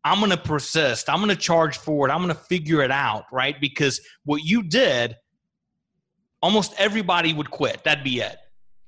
I'm 0.05 0.19
going 0.19 0.31
to 0.31 0.37
persist. 0.37 1.09
I'm 1.09 1.19
going 1.19 1.29
to 1.29 1.37
charge 1.37 1.79
forward. 1.79 2.11
I'm 2.11 2.23
going 2.23 2.35
to 2.35 2.41
figure 2.43 2.83
it 2.83 2.91
out 2.91 3.25
right? 3.33 3.61
Because 3.61 4.01
what 4.25 4.45
you 4.45 4.63
did 4.63 5.17
almost 6.41 6.75
everybody 6.79 7.33
would 7.33 7.51
quit. 7.51 7.83
That'd 7.85 8.05
be 8.05 8.21
it. 8.21 8.37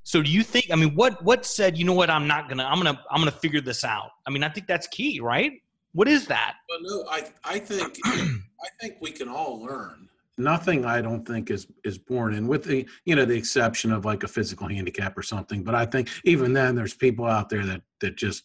So 0.07 0.20
do 0.20 0.31
you 0.31 0.42
think 0.42 0.66
i 0.70 0.77
mean 0.77 0.94
what 0.94 1.22
what 1.24 1.46
said 1.46 1.79
you 1.79 1.85
know 1.85 1.94
what? 1.94 2.11
I'm 2.11 2.27
not 2.27 2.48
going 2.48 2.59
to 2.59 2.64
i'm 2.64 2.81
going 2.81 2.94
to 2.94 3.00
i'm 3.11 3.20
going 3.20 3.33
to 3.33 3.38
figure 3.38 3.61
this 3.61 3.85
out 3.85 4.11
i 4.27 4.31
mean 4.31 4.44
i 4.44 4.48
think 4.48 4.66
that's 4.66 4.87
key 4.88 5.20
right? 5.20 5.53
What 5.94 6.09
is 6.09 6.27
that? 6.27 6.57
Well, 6.68 6.79
no, 6.83 7.09
I 7.09 7.24
I 7.44 7.59
think 7.61 7.98
I 8.64 8.68
think 8.81 8.96
we 9.00 9.11
can 9.11 9.29
all 9.29 9.62
learn. 9.62 10.09
Nothing 10.37 10.85
I 10.85 11.00
don't 11.00 11.27
think 11.27 11.50
is 11.50 11.68
is 11.85 11.96
born 11.96 12.35
in, 12.35 12.48
with 12.48 12.64
the 12.64 12.88
you 13.05 13.14
know 13.14 13.24
the 13.24 13.37
exception 13.37 13.92
of 13.92 14.05
like 14.05 14.24
a 14.24 14.29
physical 14.29 14.66
handicap 14.68 15.16
or 15.16 15.22
something. 15.22 15.62
But 15.62 15.77
I 15.77 15.87
think 15.87 16.09
even 16.24 16.53
then, 16.53 16.74
there's 16.74 16.94
people 16.94 17.27
out 17.27 17.48
there 17.48 17.64
that 17.66 17.83
that 18.00 18.16
just 18.16 18.44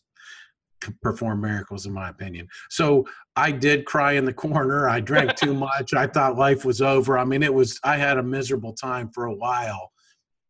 perform 1.02 1.42
miracles, 1.42 1.86
in 1.86 1.94
my 1.94 2.10
opinion. 2.10 2.48
So 2.70 3.08
I 3.36 3.52
did 3.52 3.86
cry 3.86 4.14
in 4.14 4.26
the 4.26 4.34
corner. 4.34 4.88
I 4.88 5.00
drank 5.00 5.36
too 5.36 5.54
much. 5.70 5.94
I 5.94 6.06
thought 6.06 6.38
life 6.38 6.64
was 6.64 6.82
over. 6.82 7.18
I 7.18 7.26
mean, 7.26 7.42
it 7.42 7.54
was. 7.54 7.80
I 7.84 7.98
had 7.98 8.18
a 8.18 8.24
miserable 8.24 8.74
time 8.74 9.10
for 9.10 9.26
a 9.26 9.34
while, 9.34 9.92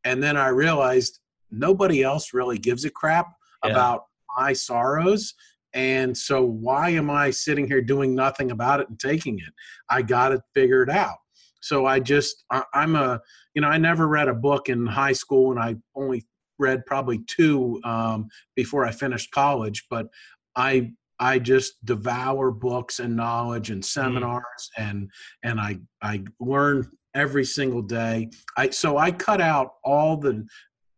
and 0.03 0.21
then 0.21 0.35
I 0.35 0.49
realized 0.49 1.19
nobody 1.51 2.03
else 2.03 2.33
really 2.33 2.57
gives 2.57 2.83
a 2.83 2.89
crap 2.89 3.27
yeah. 3.63 3.71
about 3.71 4.05
my 4.37 4.53
sorrows 4.53 5.33
and 5.73 6.17
so, 6.17 6.43
why 6.43 6.89
am 6.89 7.09
I 7.09 7.29
sitting 7.31 7.67
here 7.67 7.81
doing 7.81 8.15
nothing 8.15 8.51
about 8.51 8.79
it 8.79 8.89
and 8.89 8.99
taking 8.99 9.39
it? 9.39 9.53
I 9.89 10.01
got 10.01 10.31
it 10.31 10.41
figured 10.53 10.89
out. 10.89 11.17
So, 11.61 11.85
I 11.85 11.99
just, 11.99 12.43
I, 12.51 12.63
am 12.73 12.95
a, 12.95 13.19
you 13.53 13.61
know, 13.61 13.67
I 13.67 13.77
never 13.77 14.07
read 14.07 14.27
a 14.27 14.33
book 14.33 14.69
in 14.69 14.85
high 14.85 15.13
school 15.13 15.51
and 15.51 15.59
I 15.59 15.75
only 15.95 16.25
read 16.57 16.85
probably 16.85 17.23
two 17.27 17.79
um, 17.83 18.27
before 18.55 18.85
I 18.85 18.91
finished 18.91 19.31
college, 19.31 19.85
but 19.89 20.07
I, 20.55 20.91
I 21.19 21.37
just 21.39 21.83
devour 21.85 22.49
books 22.49 22.99
and 22.99 23.15
knowledge 23.15 23.69
and 23.69 23.81
mm. 23.81 23.85
seminars 23.85 24.43
mm. 24.77 24.89
and 24.89 25.11
and 25.43 25.59
I 25.59 25.79
I 26.01 26.23
learn 26.39 26.89
every 27.13 27.45
single 27.45 27.81
day. 27.81 28.29
I 28.57 28.69
so 28.69 28.97
I 28.97 29.11
cut 29.11 29.41
out 29.41 29.73
all 29.83 30.17
the 30.17 30.45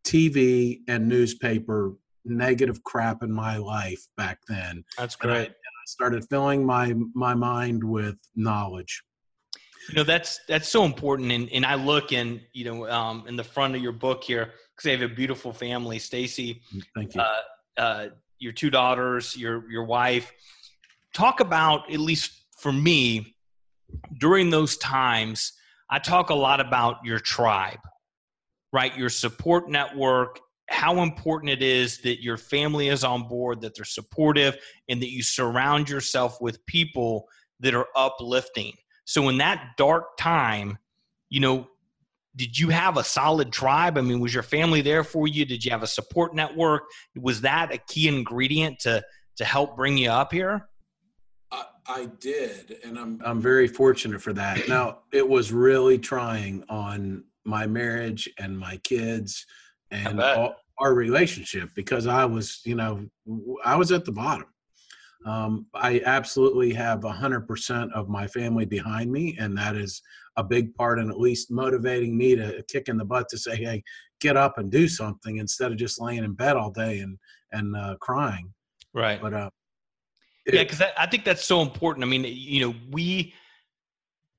TV 0.06 0.80
and 0.88 1.08
newspaper 1.08 1.94
negative 2.26 2.84
crap 2.84 3.24
in 3.24 3.32
my 3.32 3.58
life 3.58 4.08
back 4.18 4.40
then. 4.48 4.84
That's 4.98 5.16
great. 5.16 5.32
And 5.32 5.40
I, 5.40 5.46
and 5.46 5.48
I 5.50 5.86
started 5.86 6.28
filling 6.30 6.66
my 6.66 6.94
my 7.14 7.34
mind 7.34 7.84
with 7.84 8.18
knowledge. 8.36 9.04
You 9.90 9.96
know 9.96 10.04
that's 10.04 10.40
that's 10.48 10.70
so 10.70 10.86
important, 10.86 11.32
and 11.32 11.50
and 11.52 11.66
I 11.66 11.76
look 11.76 12.12
in 12.12 12.42
you 12.54 12.66
know 12.66 12.90
um, 12.90 13.26
in 13.28 13.36
the 13.36 13.44
front 13.44 13.76
of 13.76 13.82
your 13.82 13.92
book 13.92 14.24
here 14.24 14.46
because 14.76 14.84
they 14.84 14.92
have 14.92 15.02
a 15.02 15.14
beautiful 15.14 15.52
family. 15.52 16.00
Stacy, 16.00 16.62
mm, 16.74 16.84
thank 16.96 17.16
you. 17.16 17.22
Uh, 17.22 17.40
uh, 17.78 18.08
your 18.40 18.54
two 18.54 18.70
daughters, 18.70 19.36
your 19.36 19.70
your 19.70 19.84
wife. 19.84 20.32
Talk 21.14 21.40
about 21.40 21.92
at 21.92 22.00
least 22.00 22.32
for 22.58 22.72
me 22.72 23.36
during 24.20 24.50
those 24.50 24.78
times. 24.78 25.54
I 25.90 26.00
talk 26.00 26.30
a 26.30 26.36
lot 26.36 26.62
about 26.62 26.98
your 27.04 27.20
tribe, 27.20 27.80
right? 28.72 28.96
Your 28.98 29.10
support 29.10 29.70
network 29.70 30.40
how 30.72 31.04
important 31.04 31.52
it 31.52 31.62
is 31.62 32.00
that 32.00 32.24
your 32.24 32.38
family 32.38 32.88
is 32.88 33.04
on 33.04 33.28
board, 33.28 33.62
that 33.62 33.76
they're 33.76 33.86
supportive, 33.86 34.58
and 34.88 35.02
that 35.02 35.12
you 35.12 35.22
surround 35.22 35.90
yourself 35.90 36.40
with 36.40 36.66
people 36.66 37.28
that 37.60 37.76
are 37.76 37.88
uplifting. 37.96 38.74
So, 39.04 39.28
in 39.30 39.38
that 39.40 39.74
dark 39.78 40.18
time, 40.18 40.78
you 41.30 41.42
know, 41.42 41.68
did 42.36 42.58
you 42.58 42.70
have 42.70 42.98
a 42.98 43.04
solid 43.04 43.52
tribe? 43.52 43.98
I 43.98 44.02
mean, 44.02 44.22
was 44.22 44.34
your 44.34 44.44
family 44.44 44.82
there 44.82 45.04
for 45.04 45.28
you? 45.28 45.46
Did 45.46 45.66
you 45.66 45.72
have 45.72 45.84
a 45.84 45.88
support 45.88 46.34
network? 46.34 46.84
Was 47.20 47.42
that 47.42 47.74
a 47.74 47.78
key 47.78 48.08
ingredient 48.08 48.80
to 48.80 49.04
to 49.38 49.46
help 49.46 49.76
bring 49.76 49.98
you 49.98 50.10
up 50.10 50.32
here? 50.32 50.70
I, 51.52 51.66
I 51.86 52.06
did, 52.06 52.78
and 52.86 52.98
I'm 52.98 53.22
I'm 53.26 53.42
very 53.42 53.68
fortunate 53.68 54.22
for 54.22 54.32
that. 54.34 54.70
Now, 54.70 55.00
it 55.12 55.28
was 55.28 55.52
really 55.52 55.98
trying 55.98 56.64
on 56.70 57.26
my 57.44 57.68
marriage 57.68 58.30
and 58.40 58.58
my 58.58 58.78
kids 58.78 59.46
and 59.92 60.22
our 60.22 60.94
relationship 60.94 61.70
because 61.76 62.08
I 62.08 62.26
was, 62.26 62.62
you 62.66 62.76
know, 62.76 63.06
I 63.64 63.76
was 63.76 63.92
at 63.92 64.06
the 64.06 64.12
bottom. 64.12 64.48
Um, 65.26 65.68
I 65.76 66.02
absolutely 66.06 66.74
have 66.74 67.02
100% 67.02 67.92
of 67.94 68.10
my 68.10 68.26
family 68.26 68.66
behind 68.66 69.12
me, 69.12 69.38
and 69.40 69.56
that 69.58 69.76
is 69.76 70.02
a 70.38 70.44
big 70.44 70.74
part 70.74 70.98
in 70.98 71.10
at 71.12 71.20
least 71.20 71.52
motivating 71.52 72.18
me 72.18 72.36
to 72.36 72.64
kick 72.68 72.88
in 72.88 72.98
the 72.98 73.06
butt 73.06 73.30
to 73.30 73.38
say, 73.38 73.56
hey, 73.56 73.84
get 74.20 74.36
up 74.36 74.58
and 74.58 74.72
do 74.72 74.88
something 74.88 75.38
instead 75.38 75.72
of 75.72 75.78
just 75.78 76.02
laying 76.02 76.24
in 76.24 76.34
bed 76.34 76.56
all 76.56 76.72
day 76.72 77.00
and, 77.00 77.20
and 77.52 77.76
uh, 77.76 77.96
crying. 78.02 78.52
Right. 78.94 79.22
But, 79.22 79.34
uh, 79.34 79.50
yeah, 80.48 80.64
because 80.64 80.82
I, 80.82 80.92
I 80.98 81.06
think 81.06 81.24
that's 81.24 81.46
so 81.46 81.62
important. 81.62 82.04
I 82.04 82.08
mean, 82.08 82.26
you 82.28 82.66
know, 82.66 82.76
we 82.90 83.34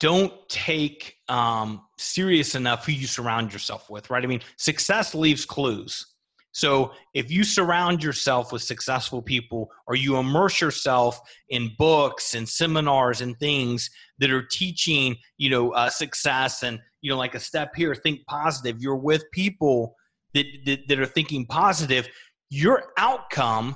don't 0.03 0.35
take 0.51 1.17
um, 1.29 1.81
serious 1.97 2.55
enough 2.55 2.85
who 2.85 2.93
you 2.93 3.07
surround 3.07 3.53
yourself 3.53 3.89
with, 3.89 4.11
right? 4.11 4.23
I 4.23 4.27
mean, 4.27 4.43
success 4.59 5.15
leaves 5.15 5.47
clues 5.47 6.13
so 6.53 6.93
if 7.15 7.31
you 7.31 7.45
surround 7.45 8.03
yourself 8.03 8.53
with 8.53 8.63
successful 8.63 9.23
people 9.23 9.71
or 9.87 9.97
you 9.97 10.19
immerse 10.19 10.61
yourself 10.61 11.19
in 11.49 11.73
books 11.79 12.35
and 12.35 12.47
seminars 12.47 13.23
and 13.23 13.39
things 13.39 13.91
that 14.19 14.31
are 14.31 14.47
teaching, 14.51 15.17
you 15.39 15.49
know, 15.49 15.71
uh, 15.71 15.89
success 15.89 16.63
and, 16.63 16.79
you 17.01 17.11
know, 17.11 17.17
like 17.17 17.35
a 17.35 17.41
step 17.41 17.75
here, 17.75 17.95
think 17.95 18.21
positive, 18.27 18.81
you're 18.81 18.97
with 18.97 19.25
people 19.33 19.97
that, 20.35 20.47
that, 20.67 20.89
that 20.89 21.01
are 21.01 21.07
thinking 21.07 21.47
positive, 21.47 22.07
your 22.51 22.93
outcome, 22.99 23.75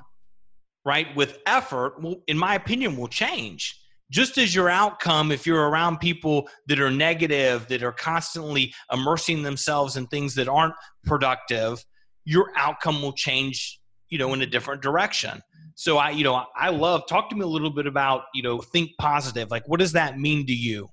right, 0.85 1.15
with 1.17 1.39
effort, 1.47 2.01
will, 2.03 2.23
in 2.27 2.37
my 2.37 2.55
opinion, 2.55 2.97
will 2.97 3.09
change 3.09 3.81
just 4.11 4.39
as 4.39 4.55
your 4.55 4.69
outcome 4.69 5.33
if 5.33 5.47
you're 5.47 5.69
around 5.69 5.99
people 5.99 6.49
that 6.69 6.81
are 6.81 6.91
negative 6.91 7.67
that 7.69 7.83
are 7.83 7.93
constantly 7.93 8.73
immersing 8.93 9.43
themselves 9.43 9.97
in 9.97 10.07
things 10.07 10.35
that 10.35 10.49
aren't 10.49 10.75
productive 11.05 11.85
your 12.27 12.51
outcome 12.57 13.01
will 13.01 13.13
change, 13.13 13.81
you 14.11 14.19
know, 14.19 14.35
in 14.35 14.43
a 14.43 14.47
different 14.47 14.83
direction. 14.83 15.41
So 15.77 15.97
I, 15.97 16.11
you 16.11 16.25
know, 16.25 16.45
I 16.57 16.71
love 16.71 17.05
talk 17.09 17.31
to 17.31 17.37
me 17.37 17.43
a 17.43 17.47
little 17.47 17.71
bit 17.71 17.87
about, 17.87 18.25
you 18.35 18.43
know, 18.43 18.59
think 18.59 18.91
positive. 18.99 19.51
Like 19.51 19.67
what 19.67 19.81
does 19.81 19.93
that 19.93 20.19
mean 20.19 20.47
to 20.47 20.53
you? 20.53 20.91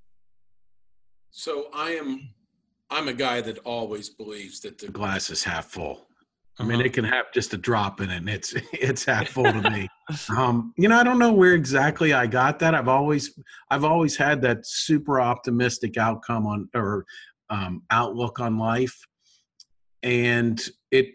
So 1.31 1.67
I 1.73 1.91
am 1.91 2.29
I'm 2.89 3.07
a 3.07 3.13
guy 3.13 3.41
that 3.41 3.57
always 3.59 4.09
believes 4.09 4.59
that 4.61 4.77
the 4.77 4.89
glass 4.89 5.31
is 5.31 5.43
half 5.43 5.65
full. 5.65 6.07
I 6.59 6.63
mean, 6.63 6.75
uh-huh. 6.75 6.85
it 6.85 6.93
can 6.93 7.05
have 7.05 7.31
just 7.33 7.53
a 7.53 7.57
drop 7.57 7.99
in 7.99 8.09
it, 8.09 8.17
and 8.17 8.29
it's 8.29 8.53
it's 8.73 9.05
half 9.05 9.29
full 9.29 9.45
to 9.45 9.69
me. 9.69 9.87
Um, 10.35 10.73
you 10.75 10.89
know, 10.89 10.99
I 10.99 11.03
don't 11.05 11.17
know 11.17 11.31
where 11.31 11.53
exactly 11.53 12.11
I 12.11 12.27
got 12.27 12.59
that. 12.59 12.75
I've 12.75 12.89
always 12.89 13.39
I've 13.71 13.85
always 13.85 14.17
had 14.17 14.41
that 14.41 14.65
super 14.65 15.21
optimistic 15.21 15.95
outcome 15.97 16.45
on 16.45 16.69
or 16.73 17.05
um, 17.49 17.83
outlook 17.89 18.41
on 18.41 18.57
life, 18.57 18.99
and 20.03 20.61
it 20.91 21.13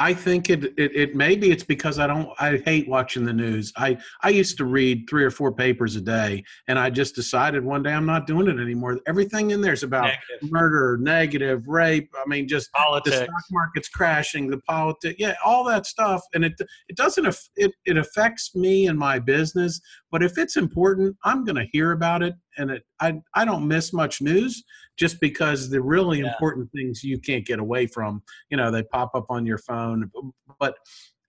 I 0.00 0.14
think 0.14 0.48
it, 0.48 0.64
it, 0.78 0.96
it 0.96 1.14
maybe 1.14 1.50
it's 1.50 1.62
because 1.62 1.98
I 1.98 2.06
don't 2.06 2.30
I 2.38 2.56
hate 2.64 2.88
watching 2.88 3.22
the 3.26 3.34
news. 3.34 3.70
I 3.76 3.98
I 4.22 4.30
used 4.30 4.56
to 4.56 4.64
read 4.64 5.04
three 5.10 5.22
or 5.22 5.30
four 5.30 5.52
papers 5.52 5.94
a 5.94 6.00
day, 6.00 6.42
and 6.68 6.78
I 6.78 6.88
just 6.88 7.14
decided 7.14 7.62
one 7.62 7.82
day 7.82 7.92
I'm 7.92 8.06
not 8.06 8.26
doing 8.26 8.48
it 8.48 8.58
anymore. 8.58 8.98
Everything 9.06 9.50
in 9.50 9.60
there 9.60 9.74
is 9.74 9.82
about 9.82 10.06
negative. 10.06 10.50
murder, 10.50 10.96
negative, 11.02 11.68
rape. 11.68 12.08
I 12.16 12.26
mean, 12.26 12.48
just 12.48 12.72
politics. 12.72 13.18
the 13.18 13.24
stock 13.24 13.44
market's 13.52 13.90
crashing, 13.90 14.48
the 14.48 14.58
politics, 14.60 15.16
yeah, 15.18 15.34
all 15.44 15.64
that 15.64 15.84
stuff, 15.84 16.22
and 16.32 16.46
it 16.46 16.54
it 16.88 16.96
doesn't 16.96 17.26
it 17.56 17.72
it 17.84 17.98
affects 17.98 18.56
me 18.56 18.86
and 18.86 18.98
my 18.98 19.18
business. 19.18 19.82
But 20.10 20.22
if 20.22 20.38
it's 20.38 20.56
important, 20.56 21.14
I'm 21.24 21.44
going 21.44 21.56
to 21.56 21.66
hear 21.72 21.92
about 21.92 22.22
it, 22.22 22.34
and 22.56 22.70
it 22.70 22.84
I 23.00 23.20
I 23.34 23.44
don't 23.44 23.66
miss 23.66 23.92
much 23.92 24.20
news 24.20 24.62
just 25.00 25.18
because 25.20 25.70
the 25.70 25.80
really 25.80 26.20
yeah. 26.20 26.26
important 26.26 26.70
things 26.72 27.02
you 27.02 27.18
can't 27.18 27.46
get 27.46 27.58
away 27.58 27.86
from, 27.86 28.22
you 28.50 28.56
know, 28.56 28.70
they 28.70 28.82
pop 28.82 29.12
up 29.14 29.26
on 29.30 29.46
your 29.46 29.58
phone. 29.58 30.10
But 30.58 30.74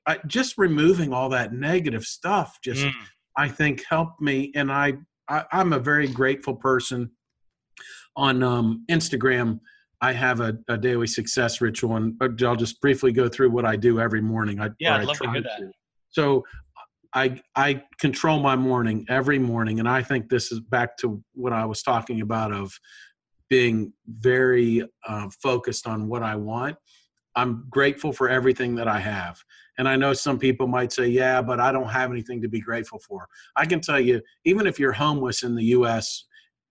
I, 0.06 0.20
just 0.28 0.58
removing 0.58 1.14
all 1.14 1.30
that 1.30 1.54
negative 1.54 2.04
stuff 2.04 2.60
just, 2.64 2.84
mm. 2.84 2.92
I 3.38 3.48
think, 3.48 3.84
helped 3.90 4.22
me. 4.22 4.52
And 4.56 4.72
I, 4.72 4.96
I, 5.30 5.46
am 5.54 5.72
a 5.72 5.80
very 5.80 6.08
grateful 6.08 6.56
person. 6.56 7.12
On 8.18 8.44
um, 8.44 8.86
Instagram, 8.92 9.62
I 10.02 10.12
have 10.12 10.42
a, 10.42 10.58
a, 10.68 10.78
daily 10.78 11.08
success 11.08 11.62
ritual, 11.62 11.96
and 11.96 12.22
uh, 12.22 12.28
I'll 12.46 12.58
just 12.58 12.82
briefly 12.82 13.14
go 13.14 13.30
through 13.30 13.52
what 13.52 13.64
I 13.64 13.78
do 13.78 14.02
every 14.02 14.20
morning. 14.20 14.60
I, 14.60 14.72
yeah, 14.80 14.98
I'd 14.98 15.06
love 15.06 15.18
to 15.20 15.32
hear 15.32 15.44
that. 15.44 15.60
To. 15.60 15.72
So 16.10 16.44
I 17.14 17.42
I 17.56 17.84
control 18.00 18.40
my 18.40 18.56
morning 18.56 19.06
every 19.10 19.40
morning, 19.40 19.80
and 19.80 19.88
I 19.88 20.02
think 20.04 20.30
this 20.30 20.52
is 20.52 20.60
back 20.60 20.98
to 20.98 21.24
what 21.34 21.54
I 21.54 21.66
was 21.66 21.84
talking 21.84 22.22
about 22.22 22.52
of 22.52 22.78
being 23.50 23.92
very 24.08 24.82
uh, 25.08 25.30
focused 25.42 25.86
on 25.86 26.08
what 26.08 26.24
I 26.24 26.36
want. 26.36 26.78
I'm 27.36 27.66
grateful 27.70 28.14
for 28.14 28.30
everything 28.30 28.76
that 28.76 28.88
I 28.88 29.00
have. 29.00 29.42
And 29.78 29.88
I 29.88 29.96
know 29.96 30.14
some 30.14 30.38
people 30.38 30.68
might 30.68 30.92
say, 30.92 31.08
yeah, 31.08 31.42
but 31.42 31.60
I 31.60 31.72
don't 31.72 31.90
have 31.90 32.12
anything 32.12 32.42
to 32.42 32.50
be 32.50 32.60
grateful 32.60 33.00
for. 33.00 33.28
I 33.56 33.66
can 33.66 33.82
tell 33.82 34.00
you, 34.00 34.22
even 34.46 34.68
if 34.68 34.80
you're 34.80 34.92
homeless 34.92 35.44
in 35.44 35.56
the 35.56 35.64
US, 35.66 36.26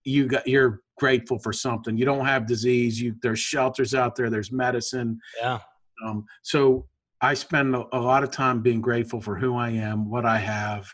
you 0.05 0.26
got 0.26 0.46
you're 0.46 0.81
grateful 0.98 1.38
for 1.38 1.53
something. 1.53 1.96
You 1.96 2.05
don't 2.05 2.24
have 2.24 2.46
disease. 2.46 3.00
You 3.00 3.14
there's 3.22 3.40
shelters 3.40 3.94
out 3.94 4.16
there, 4.16 4.31
there's 4.31 4.53
medicine. 4.53 5.18
Yeah. 5.40 5.59
Um, 6.07 6.24
so 6.42 6.87
I 7.21 7.35
spend 7.35 7.75
a, 7.75 8.01
lot 8.01 8.23
of 8.23 8.31
time 8.31 8.63
being 8.63 8.81
grateful 8.81 9.21
for 9.21 9.37
who 9.37 9.57
I 9.57 9.71
am, 9.71 10.09
what 10.09 10.25
I 10.25 10.39
have. 10.39 10.93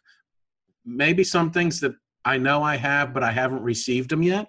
Maybe 0.85 1.23
some 1.23 1.53
things 1.53 1.79
that 1.81 1.95
I 2.25 2.39
know 2.39 2.63
I 2.63 2.77
have, 2.77 3.15
but 3.15 3.23
I 3.23 3.31
haven't 3.31 3.63
received 3.63 4.11
them 4.11 4.23
yet. 4.23 4.49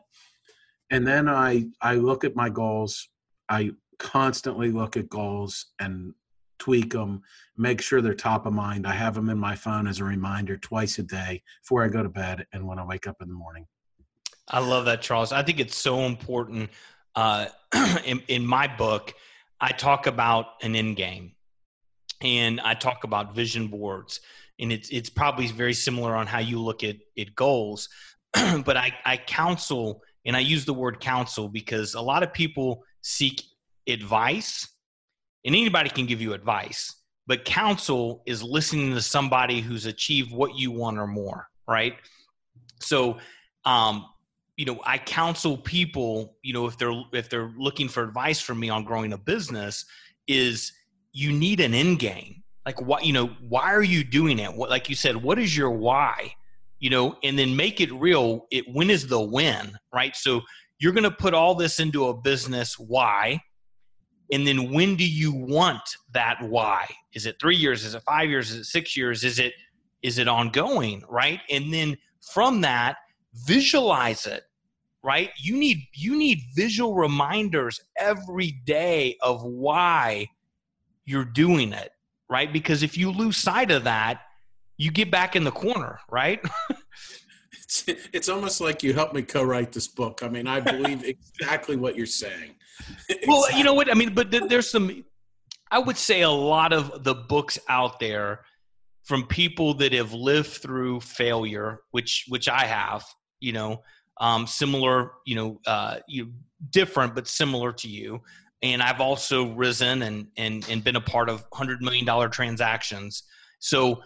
And 0.90 1.06
then 1.06 1.28
i 1.28 1.66
i 1.82 1.96
look 1.96 2.24
at 2.24 2.36
my 2.36 2.50
goals. 2.50 3.10
I 3.50 3.72
constantly 4.00 4.72
look 4.72 4.98
at 4.98 5.10
goals 5.10 5.68
and 5.80 6.14
tweak 6.60 6.94
them 6.94 7.22
make 7.56 7.82
sure 7.82 8.02
they're 8.02 8.14
top 8.14 8.46
of 8.46 8.54
mind. 8.54 8.88
I 8.88 8.94
have 8.94 9.14
them 9.14 9.30
in 9.30 9.38
my 9.38 9.56
phone 9.56 9.88
as 9.88 10.00
a 10.00 10.04
reminder 10.04 10.58
twice 10.58 10.98
a 11.00 11.04
day 11.04 11.44
before 11.62 11.84
i 11.84 11.88
go 11.88 12.04
to 12.04 12.10
bed 12.10 12.46
and 12.54 12.66
when 12.68 12.80
i 12.80 12.86
wake 12.86 13.08
up 13.08 13.18
in 13.22 13.28
the 13.28 13.34
morning. 13.34 13.68
I 14.48 14.60
love 14.60 14.86
that 14.86 15.02
charles. 15.02 15.32
I 15.32 15.44
think 15.44 15.60
it's 15.60 15.76
so 15.76 16.00
important 16.02 16.70
uh, 17.16 17.48
in, 18.06 18.22
in 18.28 18.46
my 18.46 18.68
book 18.68 19.14
i 19.60 19.72
talk 19.72 20.08
about 20.08 20.46
an 20.62 20.76
end 20.76 20.96
game 20.96 21.32
and 22.22 22.60
i 22.62 22.74
talk 22.74 23.04
about 23.04 23.36
vision 23.36 23.68
boards 23.68 24.22
and 24.60 24.72
it's 24.72 24.90
it's 24.90 25.10
probably 25.10 25.48
very 25.48 25.74
similar 25.74 26.16
on 26.16 26.26
how 26.26 26.40
you 26.40 26.60
look 26.60 26.84
at, 26.84 26.96
at 27.18 27.36
goals 27.36 27.90
but 28.66 28.78
I, 28.78 28.94
I 29.06 29.18
counsel 29.18 30.02
and 30.26 30.36
I 30.36 30.40
use 30.40 30.66
the 30.66 30.74
word 30.74 31.00
counsel 31.00 31.48
because 31.48 31.94
a 31.94 32.02
lot 32.02 32.24
of 32.24 32.34
people 32.34 32.84
seek 33.02 33.42
advice, 33.88 34.68
and 35.46 35.56
anybody 35.56 35.90
can 35.90 36.06
give 36.06 36.22
you 36.22 36.34
advice, 36.34 36.94
but 37.26 37.46
counsel 37.46 38.24
is 38.26 38.44
listening 38.44 38.94
to 38.94 39.02
somebody 39.02 39.62
who's 39.62 39.86
achieved 39.86 40.32
what 40.32 40.56
you 40.56 40.72
want 40.72 40.98
or 40.98 41.08
more, 41.08 41.48
right? 41.68 41.96
So, 42.82 43.18
um, 43.64 44.06
you 44.58 44.66
know, 44.66 44.82
I 44.86 44.98
counsel 44.98 45.58
people, 45.58 46.36
you 46.42 46.52
know, 46.52 46.66
if 46.66 46.78
they're 46.78 47.02
if 47.14 47.30
they're 47.30 47.54
looking 47.58 47.88
for 47.88 48.04
advice 48.04 48.42
from 48.42 48.60
me 48.60 48.70
on 48.70 48.84
growing 48.84 49.14
a 49.14 49.18
business, 49.18 49.86
is 50.28 50.74
you 51.14 51.32
need 51.32 51.60
an 51.60 51.74
end 51.74 52.00
game. 52.00 52.44
Like 52.66 52.82
what, 52.82 53.06
you 53.06 53.14
know, 53.14 53.28
why 53.48 53.74
are 53.74 53.84
you 53.84 54.04
doing 54.04 54.40
it? 54.40 54.54
What, 54.54 54.70
like 54.70 54.90
you 54.90 54.96
said, 54.96 55.16
what 55.16 55.40
is 55.40 55.56
your 55.56 55.72
why? 55.72 56.34
you 56.80 56.90
know, 56.90 57.16
and 57.24 57.38
then 57.38 57.56
make 57.56 57.82
it 57.82 57.92
real. 57.94 58.46
It 58.52 58.66
when 58.72 58.90
is 58.90 59.08
the 59.08 59.20
win, 59.20 59.78
right? 59.94 60.16
So 60.16 60.42
you're 60.80 60.94
going 60.94 61.04
to 61.04 61.12
put 61.12 61.34
all 61.34 61.56
this 61.56 61.80
into 61.80 62.08
a 62.08 62.18
business. 62.18 62.78
Why? 62.78 63.40
And 64.32 64.46
then 64.46 64.72
when 64.72 64.96
do 64.96 65.08
you 65.08 65.32
want 65.32 65.82
that 66.14 66.38
why? 66.42 66.88
Is 67.14 67.26
it 67.26 67.38
three 67.40 67.56
years? 67.56 67.84
Is 67.86 67.96
it 67.96 68.04
five 68.04 68.30
years? 68.30 68.52
Is 68.52 68.58
it 68.58 68.66
six 68.66 68.96
years? 68.96 69.24
Is 69.24 69.40
it 69.40 69.54
is 70.04 70.20
it 70.20 70.28
ongoing, 70.28 71.04
right? 71.10 71.40
And 71.50 71.74
then 71.74 71.98
from 72.34 72.62
that, 72.62 72.98
visualize 73.34 74.28
it, 74.28 74.44
right? 75.04 75.32
You 75.40 75.58
need 75.58 75.80
you 75.96 76.18
need 76.18 76.40
visual 76.56 76.94
reminders 76.94 77.80
every 77.98 78.62
day 78.66 79.18
of 79.22 79.44
why 79.44 80.28
you're 81.08 81.26
doing 81.26 81.74
it, 81.74 81.92
right? 82.30 82.52
Because 82.52 82.84
if 82.84 82.98
you 82.98 83.10
lose 83.10 83.38
sight 83.38 83.72
of 83.72 83.86
that, 83.86 84.22
you 84.78 84.92
get 84.92 85.10
back 85.10 85.36
in 85.36 85.44
the 85.44 85.52
corner, 85.52 86.00
right? 86.12 86.40
it's, 87.52 87.86
it's 87.88 88.30
almost 88.30 88.62
like 88.62 88.84
you 88.84 88.94
helped 88.94 89.16
me 89.16 89.24
co-write 89.24 89.72
this 89.72 89.88
book. 89.88 90.22
I 90.22 90.28
mean, 90.28 90.46
I 90.46 90.60
believe 90.60 91.04
exactly 91.40 91.78
what 91.78 91.96
you're 91.96 92.06
saying. 92.06 92.52
well, 93.26 93.40
exactly. 93.40 93.58
you 93.58 93.64
know 93.64 93.74
what 93.74 93.90
I 93.90 93.96
mean, 93.96 94.14
but 94.14 94.30
there's 94.30 94.70
some. 94.70 95.04
I 95.72 95.80
would 95.80 95.98
say 95.98 96.22
a 96.22 96.30
lot 96.30 96.72
of 96.72 97.04
the 97.04 97.16
books 97.16 97.58
out 97.68 98.00
there 98.00 98.42
from 99.04 99.26
people 99.26 99.74
that 99.76 99.94
have 99.94 100.14
lived 100.14 100.50
through 100.50 101.00
failure, 101.00 101.80
which 101.92 102.26
which 102.28 102.50
I 102.50 102.66
have, 102.66 103.06
you 103.40 103.54
know, 103.54 103.82
um, 104.20 104.46
similar, 104.46 105.14
you 105.26 105.36
know, 105.36 105.60
uh, 105.66 105.98
you 106.08 106.34
different 106.72 107.16
but 107.16 107.28
similar 107.28 107.72
to 107.72 107.88
you. 107.88 108.22
And 108.64 108.82
I've 108.82 109.02
also 109.02 109.54
risen 109.54 110.02
and 110.02 110.28
and 110.38 110.68
and 110.70 110.84
been 110.84 110.96
a 110.96 111.02
part 111.02 111.30
of 111.30 111.46
hundred 111.54 111.82
million 111.82 112.06
dollar 112.06 112.30
transactions. 112.30 113.24
So 113.60 114.02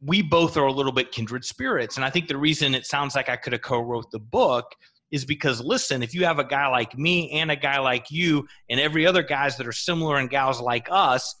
we 0.00 0.20
both 0.20 0.56
are 0.56 0.66
a 0.66 0.72
little 0.72 0.92
bit 0.92 1.12
kindred 1.12 1.44
spirits. 1.44 1.96
And 1.96 2.04
I 2.04 2.10
think 2.10 2.28
the 2.28 2.36
reason 2.36 2.74
it 2.74 2.86
sounds 2.86 3.14
like 3.14 3.28
I 3.28 3.36
could 3.36 3.52
have 3.52 3.62
co-wrote 3.62 4.10
the 4.10 4.18
book 4.18 4.66
is 5.10 5.24
because 5.24 5.60
listen, 5.60 6.02
if 6.02 6.14
you 6.14 6.24
have 6.24 6.38
a 6.38 6.44
guy 6.44 6.66
like 6.66 6.98
me 6.98 7.30
and 7.30 7.50
a 7.50 7.56
guy 7.56 7.78
like 7.78 8.10
you 8.10 8.46
and 8.68 8.80
every 8.80 9.06
other 9.06 9.22
guys 9.22 9.56
that 9.56 9.66
are 9.66 9.72
similar 9.72 10.16
and 10.16 10.28
gals 10.28 10.60
like 10.60 10.88
us, 10.90 11.34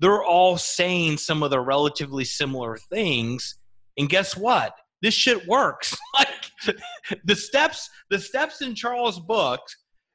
they're 0.00 0.22
all 0.22 0.56
saying 0.56 1.18
some 1.18 1.42
of 1.42 1.50
the 1.50 1.60
relatively 1.60 2.24
similar 2.24 2.76
things. 2.76 3.58
And 3.98 4.08
guess 4.08 4.36
what? 4.36 4.72
This 5.02 5.14
shit 5.14 5.46
works. 5.46 5.96
like 6.18 6.28
the 7.24 7.36
steps, 7.36 7.88
the 8.10 8.18
steps 8.18 8.62
in 8.62 8.74
Charles' 8.74 9.20
book, 9.20 9.60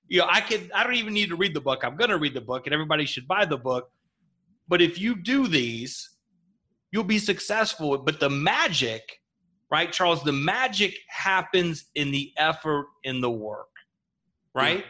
you 0.07 0.19
know, 0.19 0.27
I 0.29 0.41
could 0.41 0.71
I 0.73 0.83
don't 0.83 0.95
even 0.95 1.13
need 1.13 1.29
to 1.29 1.35
read 1.35 1.53
the 1.53 1.61
book. 1.61 1.83
I'm 1.83 1.95
gonna 1.95 2.17
read 2.17 2.33
the 2.33 2.41
book 2.41 2.67
and 2.67 2.73
everybody 2.73 3.05
should 3.05 3.27
buy 3.27 3.45
the 3.45 3.57
book. 3.57 3.89
But 4.67 4.81
if 4.81 4.99
you 4.99 5.15
do 5.15 5.47
these, 5.47 6.09
you'll 6.91 7.03
be 7.03 7.19
successful. 7.19 7.97
But 7.97 8.19
the 8.19 8.29
magic, 8.29 9.01
right, 9.71 9.91
Charles, 9.91 10.23
the 10.23 10.31
magic 10.31 10.95
happens 11.09 11.85
in 11.95 12.11
the 12.11 12.31
effort 12.37 12.87
in 13.03 13.21
the 13.21 13.31
work. 13.31 13.67
Right? 14.53 14.85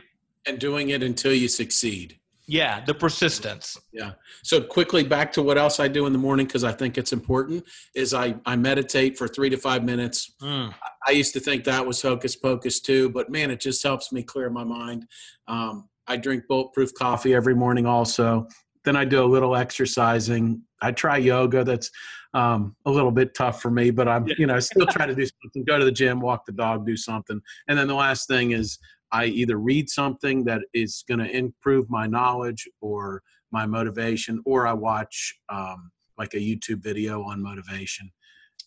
And 0.45 0.59
doing 0.59 0.89
it 0.89 1.01
until 1.01 1.33
you 1.33 1.47
succeed. 1.47 2.19
Yeah, 2.45 2.83
the 2.83 2.93
persistence. 2.93 3.79
Yeah. 3.93 4.11
So 4.43 4.61
quickly 4.61 5.03
back 5.03 5.31
to 5.33 5.41
what 5.41 5.57
else 5.57 5.79
I 5.79 5.87
do 5.87 6.05
in 6.05 6.13
the 6.13 6.19
morning 6.19 6.45
because 6.45 6.63
I 6.63 6.73
think 6.73 6.97
it's 6.97 7.13
important 7.13 7.63
is 7.95 8.13
I 8.13 8.35
I 8.45 8.55
meditate 8.55 9.17
for 9.17 9.27
three 9.27 9.49
to 9.49 9.57
five 9.57 9.83
minutes. 9.83 10.33
Mm. 10.41 10.73
I 11.07 11.11
used 11.11 11.33
to 11.33 11.39
think 11.39 11.63
that 11.63 11.85
was 11.85 12.01
hocus 12.01 12.35
pocus 12.35 12.81
too, 12.81 13.09
but 13.09 13.29
man, 13.29 13.49
it 13.49 13.61
just 13.61 13.81
helps 13.81 14.11
me 14.11 14.23
clear 14.23 14.49
my 14.49 14.63
mind. 14.63 15.07
Um, 15.47 15.87
I 16.07 16.17
drink 16.17 16.43
bulletproof 16.49 16.93
coffee 16.93 17.33
every 17.33 17.55
morning 17.55 17.85
also. 17.85 18.47
Then 18.83 18.97
I 18.97 19.05
do 19.05 19.23
a 19.23 19.25
little 19.25 19.55
exercising. 19.55 20.61
I 20.81 20.91
try 20.91 21.17
yoga. 21.17 21.63
That's 21.63 21.89
um, 22.33 22.75
a 22.85 22.91
little 22.91 23.11
bit 23.11 23.33
tough 23.35 23.61
for 23.61 23.71
me, 23.71 23.89
but 23.89 24.09
I'm 24.09 24.27
you 24.37 24.47
know 24.47 24.55
I 24.55 24.59
still 24.59 24.87
try 24.87 25.05
to 25.05 25.15
do 25.15 25.25
something. 25.25 25.63
Go 25.63 25.79
to 25.79 25.85
the 25.85 25.91
gym, 25.91 26.19
walk 26.19 26.45
the 26.45 26.51
dog, 26.51 26.85
do 26.85 26.97
something. 26.97 27.41
And 27.69 27.79
then 27.79 27.87
the 27.87 27.95
last 27.95 28.27
thing 28.27 28.51
is 28.51 28.79
I 29.13 29.25
either 29.25 29.57
read 29.57 29.89
something 29.89 30.43
that 30.45 30.61
is 30.73 31.03
going 31.07 31.19
to 31.19 31.29
improve 31.29 31.89
my 31.89 32.07
knowledge 32.07 32.67
or 32.81 33.21
my 33.51 33.65
motivation, 33.65 34.41
or 34.45 34.67
I 34.67 34.73
watch 34.73 35.35
um, 35.49 35.91
like 36.17 36.33
a 36.33 36.37
YouTube 36.37 36.81
video 36.81 37.23
on 37.23 37.41
motivation. 37.41 38.11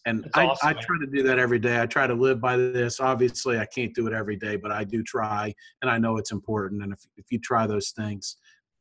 And 0.06 0.24
I, 0.34 0.46
awesome, 0.46 0.68
I 0.68 0.72
try 0.72 0.96
to 1.00 1.06
do 1.12 1.24
that 1.24 1.40
every 1.40 1.58
day. 1.58 1.80
I 1.82 1.86
try 1.86 2.06
to 2.06 2.14
live 2.14 2.40
by 2.40 2.56
this. 2.56 3.00
Obviously, 3.00 3.58
I 3.58 3.66
can't 3.66 3.92
do 3.92 4.06
it 4.06 4.12
every 4.12 4.36
day, 4.36 4.54
but 4.54 4.70
I 4.70 4.84
do 4.84 5.02
try, 5.02 5.52
and 5.82 5.90
I 5.90 5.98
know 5.98 6.16
it's 6.16 6.30
important. 6.30 6.84
And 6.84 6.92
if, 6.92 7.00
if 7.16 7.26
you 7.30 7.40
try 7.40 7.66
those 7.66 7.90
things, 7.90 8.36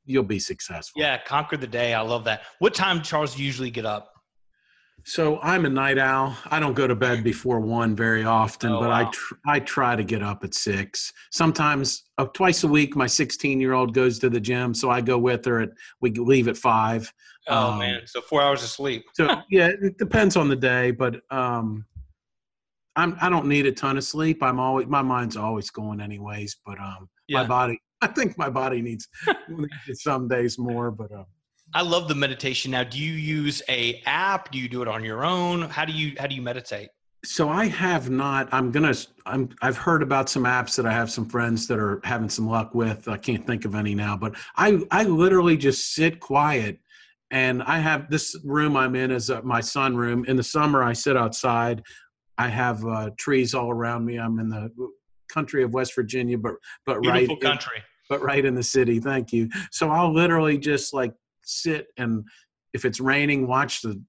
you'll 0.05 0.23
be 0.23 0.37
successful. 0.37 1.01
Yeah, 1.01 1.17
conquer 1.23 1.57
the 1.57 1.65
day. 1.65 1.95
I 1.95 2.01
love 2.01 2.25
that. 2.25 2.43
What 2.59 2.75
time, 2.75 3.01
Charles, 3.01 3.39
usually 3.39 3.71
get 3.71 3.87
up? 3.87 4.11
So 5.07 5.39
I'm 5.41 5.65
a 5.65 5.69
night 5.69 5.99
owl. 5.99 6.35
I 6.45 6.59
don't 6.59 6.73
go 6.73 6.87
to 6.87 6.95
bed 6.95 7.23
before 7.23 7.59
one 7.59 7.95
very 7.95 8.23
often, 8.23 8.71
oh, 8.71 8.79
but 8.79 8.89
wow. 8.89 9.01
I 9.01 9.03
tr- 9.11 9.35
I 9.45 9.59
try 9.59 9.95
to 9.95 10.03
get 10.03 10.23
up 10.23 10.43
at 10.43 10.55
six. 10.55 11.13
Sometimes 11.31 12.05
uh, 12.17 12.25
twice 12.25 12.63
a 12.63 12.67
week, 12.67 12.95
my 12.95 13.05
16 13.05 13.61
year 13.61 13.73
old 13.73 13.93
goes 13.93 14.17
to 14.19 14.31
the 14.31 14.39
gym, 14.39 14.73
so 14.73 14.89
I 14.89 15.01
go 15.01 15.19
with 15.19 15.45
her. 15.45 15.61
At 15.61 15.69
we 16.01 16.09
leave 16.11 16.47
at 16.47 16.57
five. 16.57 17.13
Oh 17.47 17.73
um, 17.73 17.79
man, 17.79 18.01
so 18.07 18.19
four 18.21 18.41
hours 18.41 18.63
of 18.63 18.69
sleep. 18.69 19.05
so 19.13 19.27
yeah, 19.51 19.67
it 19.67 19.99
depends 19.99 20.35
on 20.35 20.49
the 20.49 20.55
day, 20.55 20.89
but 20.89 21.21
um, 21.29 21.85
I'm 22.95 23.15
I 23.21 23.29
don't 23.29 23.45
need 23.45 23.67
a 23.67 23.71
ton 23.71 23.97
of 23.97 24.03
sleep. 24.03 24.41
I'm 24.41 24.59
always 24.59 24.87
my 24.87 25.03
mind's 25.03 25.37
always 25.37 25.69
going 25.69 26.01
anyways, 26.01 26.57
but 26.65 26.79
um, 26.79 27.09
yeah. 27.27 27.41
my 27.41 27.47
body. 27.47 27.79
I 28.01 28.07
think 28.07 28.37
my 28.37 28.49
body 28.49 28.81
needs 28.81 29.07
some 29.93 30.27
days 30.27 30.57
more, 30.57 30.89
but 30.89 31.11
um. 31.11 31.25
I 31.75 31.81
love 31.81 32.07
the 32.07 32.15
meditation. 32.15 32.71
Now, 32.71 32.85
do 32.85 32.97
you 32.97 33.11
use 33.11 33.61
a 33.67 34.01
app? 34.05 34.49
Do 34.49 34.57
you 34.57 34.69
do 34.69 34.81
it 34.81 34.87
on 34.87 35.03
your 35.03 35.25
own? 35.25 35.63
How 35.63 35.83
do 35.83 35.91
you 35.91 36.13
how 36.17 36.25
do 36.25 36.33
you 36.33 36.41
meditate? 36.41 36.87
So 37.25 37.49
I 37.49 37.65
have 37.65 38.09
not. 38.09 38.47
I'm 38.53 38.71
gonna. 38.71 38.93
I'm. 39.25 39.49
I've 39.61 39.75
heard 39.75 40.01
about 40.01 40.29
some 40.29 40.43
apps 40.45 40.77
that 40.77 40.85
I 40.85 40.93
have 40.93 41.11
some 41.11 41.25
friends 41.25 41.67
that 41.67 41.77
are 41.77 41.99
having 42.05 42.29
some 42.29 42.47
luck 42.47 42.73
with. 42.73 43.09
I 43.09 43.17
can't 43.17 43.45
think 43.45 43.65
of 43.65 43.75
any 43.75 43.93
now, 43.93 44.15
but 44.15 44.35
I 44.55 44.79
I 44.89 45.03
literally 45.03 45.57
just 45.57 45.93
sit 45.93 46.21
quiet, 46.21 46.79
and 47.31 47.61
I 47.63 47.79
have 47.79 48.09
this 48.09 48.39
room 48.45 48.77
I'm 48.77 48.95
in 48.95 49.11
is 49.11 49.29
my 49.43 49.59
sun 49.59 49.97
room. 49.97 50.23
In 50.29 50.37
the 50.37 50.43
summer, 50.43 50.81
I 50.81 50.93
sit 50.93 51.17
outside. 51.17 51.83
I 52.37 52.47
have 52.47 52.85
uh, 52.85 53.09
trees 53.17 53.53
all 53.53 53.69
around 53.69 54.05
me. 54.05 54.17
I'm 54.17 54.39
in 54.39 54.47
the 54.47 54.71
country 55.27 55.61
of 55.61 55.73
West 55.73 55.93
Virginia, 55.93 56.37
but 56.37 56.53
but 56.85 57.01
Beautiful 57.01 57.35
right 57.35 57.41
country. 57.41 57.77
In, 57.77 57.83
but 58.07 58.21
right 58.21 58.45
in 58.45 58.55
the 58.55 58.63
city. 58.63 58.99
Thank 58.99 59.33
you. 59.33 59.49
So 59.71 59.89
I'll 59.89 60.13
literally 60.13 60.57
just 60.57 60.93
like 60.93 61.13
sit 61.45 61.87
and 61.97 62.25
if 62.73 62.83
it's 62.83 62.99
raining 62.99 63.47
watch 63.47 63.81
the 63.81 64.01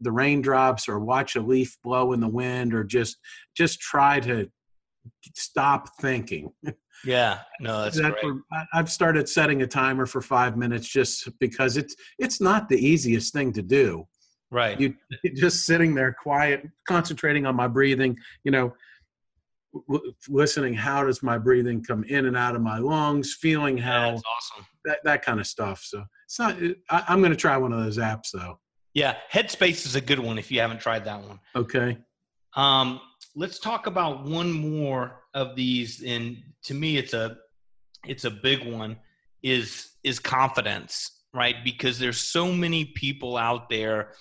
the 0.00 0.10
raindrops 0.10 0.88
or 0.88 0.98
watch 0.98 1.36
a 1.36 1.40
leaf 1.40 1.76
blow 1.84 2.14
in 2.14 2.20
the 2.20 2.28
wind 2.28 2.72
or 2.72 2.82
just 2.82 3.18
just 3.54 3.80
try 3.80 4.18
to 4.20 4.48
stop 5.34 5.88
thinking. 6.00 6.50
Yeah. 7.04 7.40
No 7.60 7.82
that's, 7.84 8.00
that's 8.00 8.20
great. 8.22 8.40
i've 8.72 8.90
started 8.90 9.28
setting 9.28 9.60
a 9.62 9.66
timer 9.66 10.06
for 10.06 10.22
five 10.22 10.56
minutes 10.56 10.88
just 10.88 11.28
because 11.38 11.76
it's 11.76 11.94
it's 12.18 12.40
not 12.40 12.68
the 12.68 12.78
easiest 12.78 13.34
thing 13.34 13.52
to 13.52 13.62
do. 13.62 14.06
Right. 14.50 14.80
You 14.80 14.94
just 15.34 15.66
sitting 15.66 15.94
there 15.94 16.16
quiet 16.18 16.62
concentrating 16.88 17.44
on 17.44 17.54
my 17.54 17.68
breathing 17.68 18.16
you 18.44 18.50
know 18.50 18.72
listening 20.28 20.72
how 20.74 21.04
does 21.04 21.22
my 21.22 21.36
breathing 21.36 21.82
come 21.82 22.04
in 22.04 22.26
and 22.26 22.36
out 22.36 22.54
of 22.54 22.62
my 22.62 22.78
lungs 22.78 23.34
feeling 23.34 23.76
how 23.76 24.10
yeah, 24.10 24.12
awesome. 24.12 24.66
that, 24.84 24.98
that 25.04 25.22
kind 25.22 25.40
of 25.40 25.46
stuff 25.46 25.82
so 25.82 26.04
it's 26.34 26.38
not. 26.38 26.56
I, 26.90 27.04
I'm 27.08 27.20
going 27.20 27.32
to 27.32 27.36
try 27.36 27.56
one 27.56 27.72
of 27.72 27.82
those 27.82 27.98
apps 27.98 28.30
though. 28.32 28.58
Yeah, 28.92 29.16
Headspace 29.32 29.86
is 29.86 29.94
a 29.94 30.00
good 30.00 30.18
one 30.18 30.38
if 30.38 30.50
you 30.50 30.60
haven't 30.60 30.80
tried 30.80 31.04
that 31.04 31.20
one. 31.22 31.40
Okay. 31.54 31.98
Um, 32.54 33.00
let's 33.34 33.58
talk 33.58 33.86
about 33.86 34.24
one 34.24 34.52
more 34.52 35.20
of 35.34 35.56
these. 35.56 36.02
And 36.04 36.36
to 36.64 36.74
me, 36.74 36.96
it's 36.96 37.12
a 37.12 37.38
it's 38.06 38.24
a 38.24 38.30
big 38.30 38.66
one. 38.66 38.96
Is 39.42 39.90
is 40.02 40.18
confidence, 40.18 41.24
right? 41.32 41.56
Because 41.64 41.98
there's 41.98 42.18
so 42.18 42.52
many 42.52 42.86
people 42.86 43.36
out 43.36 43.68
there 43.68 44.12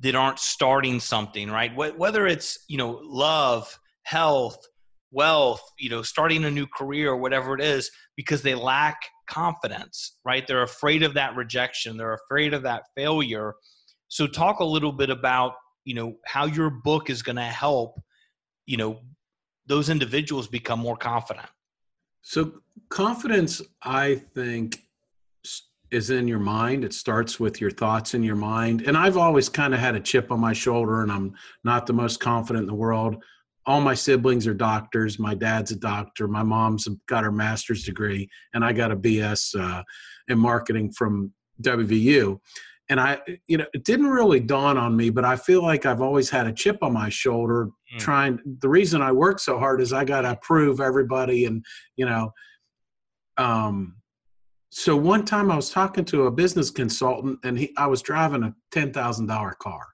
that 0.00 0.14
aren't 0.14 0.38
starting 0.38 1.00
something, 1.00 1.50
right? 1.50 1.74
Whether 1.76 2.26
it's 2.26 2.64
you 2.68 2.78
know 2.78 3.00
love, 3.02 3.78
health, 4.02 4.66
wealth, 5.10 5.62
you 5.78 5.90
know, 5.90 6.02
starting 6.02 6.44
a 6.44 6.50
new 6.50 6.66
career, 6.66 7.16
whatever 7.16 7.54
it 7.54 7.60
is, 7.60 7.90
because 8.16 8.42
they 8.42 8.54
lack 8.54 8.96
confidence, 9.28 10.16
right? 10.24 10.46
They're 10.46 10.62
afraid 10.62 11.02
of 11.02 11.14
that 11.14 11.36
rejection, 11.36 11.96
they're 11.96 12.14
afraid 12.14 12.54
of 12.54 12.62
that 12.62 12.84
failure. 12.96 13.54
So 14.08 14.26
talk 14.26 14.60
a 14.60 14.64
little 14.64 14.92
bit 14.92 15.10
about, 15.10 15.54
you 15.84 15.94
know, 15.94 16.14
how 16.26 16.46
your 16.46 16.70
book 16.70 17.10
is 17.10 17.22
going 17.22 17.36
to 17.36 17.42
help, 17.42 18.00
you 18.66 18.76
know, 18.76 19.00
those 19.66 19.90
individuals 19.90 20.48
become 20.48 20.80
more 20.80 20.96
confident. 20.96 21.46
So 22.22 22.52
confidence 22.88 23.62
I 23.82 24.16
think 24.34 24.82
is 25.90 26.10
in 26.10 26.28
your 26.28 26.38
mind. 26.38 26.84
It 26.84 26.92
starts 26.92 27.40
with 27.40 27.60
your 27.60 27.70
thoughts 27.70 28.14
in 28.14 28.22
your 28.22 28.36
mind. 28.36 28.82
And 28.82 28.96
I've 28.96 29.16
always 29.16 29.48
kind 29.48 29.72
of 29.72 29.80
had 29.80 29.94
a 29.94 30.00
chip 30.00 30.30
on 30.30 30.40
my 30.40 30.52
shoulder 30.52 31.02
and 31.02 31.10
I'm 31.10 31.34
not 31.64 31.86
the 31.86 31.94
most 31.94 32.20
confident 32.20 32.64
in 32.64 32.66
the 32.66 32.74
world 32.74 33.22
all 33.68 33.82
my 33.82 33.92
siblings 33.92 34.46
are 34.46 34.54
doctors. 34.54 35.18
My 35.18 35.34
dad's 35.34 35.72
a 35.72 35.76
doctor. 35.76 36.26
My 36.26 36.42
mom's 36.42 36.88
got 37.06 37.22
her 37.22 37.30
master's 37.30 37.84
degree, 37.84 38.26
and 38.54 38.64
I 38.64 38.72
got 38.72 38.90
a 38.90 38.96
BS 38.96 39.54
uh, 39.60 39.82
in 40.28 40.38
marketing 40.38 40.90
from 40.92 41.34
WVU. 41.62 42.40
And 42.88 42.98
I, 42.98 43.20
you 43.46 43.58
know, 43.58 43.66
it 43.74 43.84
didn't 43.84 44.06
really 44.06 44.40
dawn 44.40 44.78
on 44.78 44.96
me, 44.96 45.10
but 45.10 45.26
I 45.26 45.36
feel 45.36 45.62
like 45.62 45.84
I've 45.84 46.00
always 46.00 46.30
had 46.30 46.46
a 46.46 46.52
chip 46.52 46.78
on 46.80 46.94
my 46.94 47.10
shoulder. 47.10 47.68
Mm. 47.94 47.98
Trying 47.98 48.40
the 48.60 48.70
reason 48.70 49.02
I 49.02 49.12
work 49.12 49.38
so 49.38 49.58
hard 49.58 49.82
is 49.82 49.92
I 49.92 50.06
got 50.06 50.22
to 50.22 50.38
prove 50.40 50.80
everybody, 50.80 51.44
and 51.44 51.62
you 51.96 52.06
know, 52.06 52.32
um, 53.36 53.96
so 54.70 54.96
one 54.96 55.26
time 55.26 55.50
I 55.50 55.56
was 55.56 55.68
talking 55.68 56.06
to 56.06 56.24
a 56.24 56.30
business 56.30 56.70
consultant, 56.70 57.38
and 57.44 57.58
he, 57.58 57.74
I 57.76 57.86
was 57.86 58.00
driving 58.00 58.44
a 58.44 58.54
ten 58.72 58.94
thousand 58.94 59.26
dollar 59.26 59.54
car, 59.60 59.88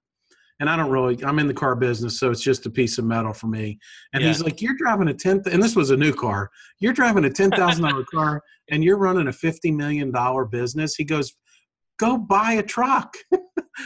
and 0.61 0.71
I 0.71 0.77
don't 0.77 0.91
really, 0.91 1.23
I'm 1.25 1.39
in 1.39 1.49
the 1.49 1.55
car 1.55 1.75
business, 1.75 2.19
so 2.19 2.31
it's 2.31 2.41
just 2.41 2.67
a 2.67 2.71
piece 2.71 2.99
of 2.99 3.05
metal 3.05 3.33
for 3.33 3.49
me. 3.49 3.79
And 4.13 4.23
yeah. 4.23 4.29
he's 4.29 4.43
like, 4.43 4.63
You're 4.63 4.77
driving 4.77 5.09
a 5.09 5.15
10, 5.15 5.43
and 5.51 5.63
this 5.63 5.75
was 5.75 5.91
a 5.91 5.97
new 5.97 6.13
car. 6.13 6.51
You're 6.79 6.93
driving 6.93 7.25
a 7.25 7.31
$10,000 7.31 8.07
car 8.15 8.43
and 8.71 8.85
you're 8.85 8.99
running 8.99 9.27
a 9.27 9.33
$50 9.33 9.75
million 9.75 10.13
business. 10.51 10.95
He 10.95 11.05
goes, 11.05 11.35
Go 11.99 12.17
buy 12.17 12.53
a 12.53 12.63
truck. 12.63 13.15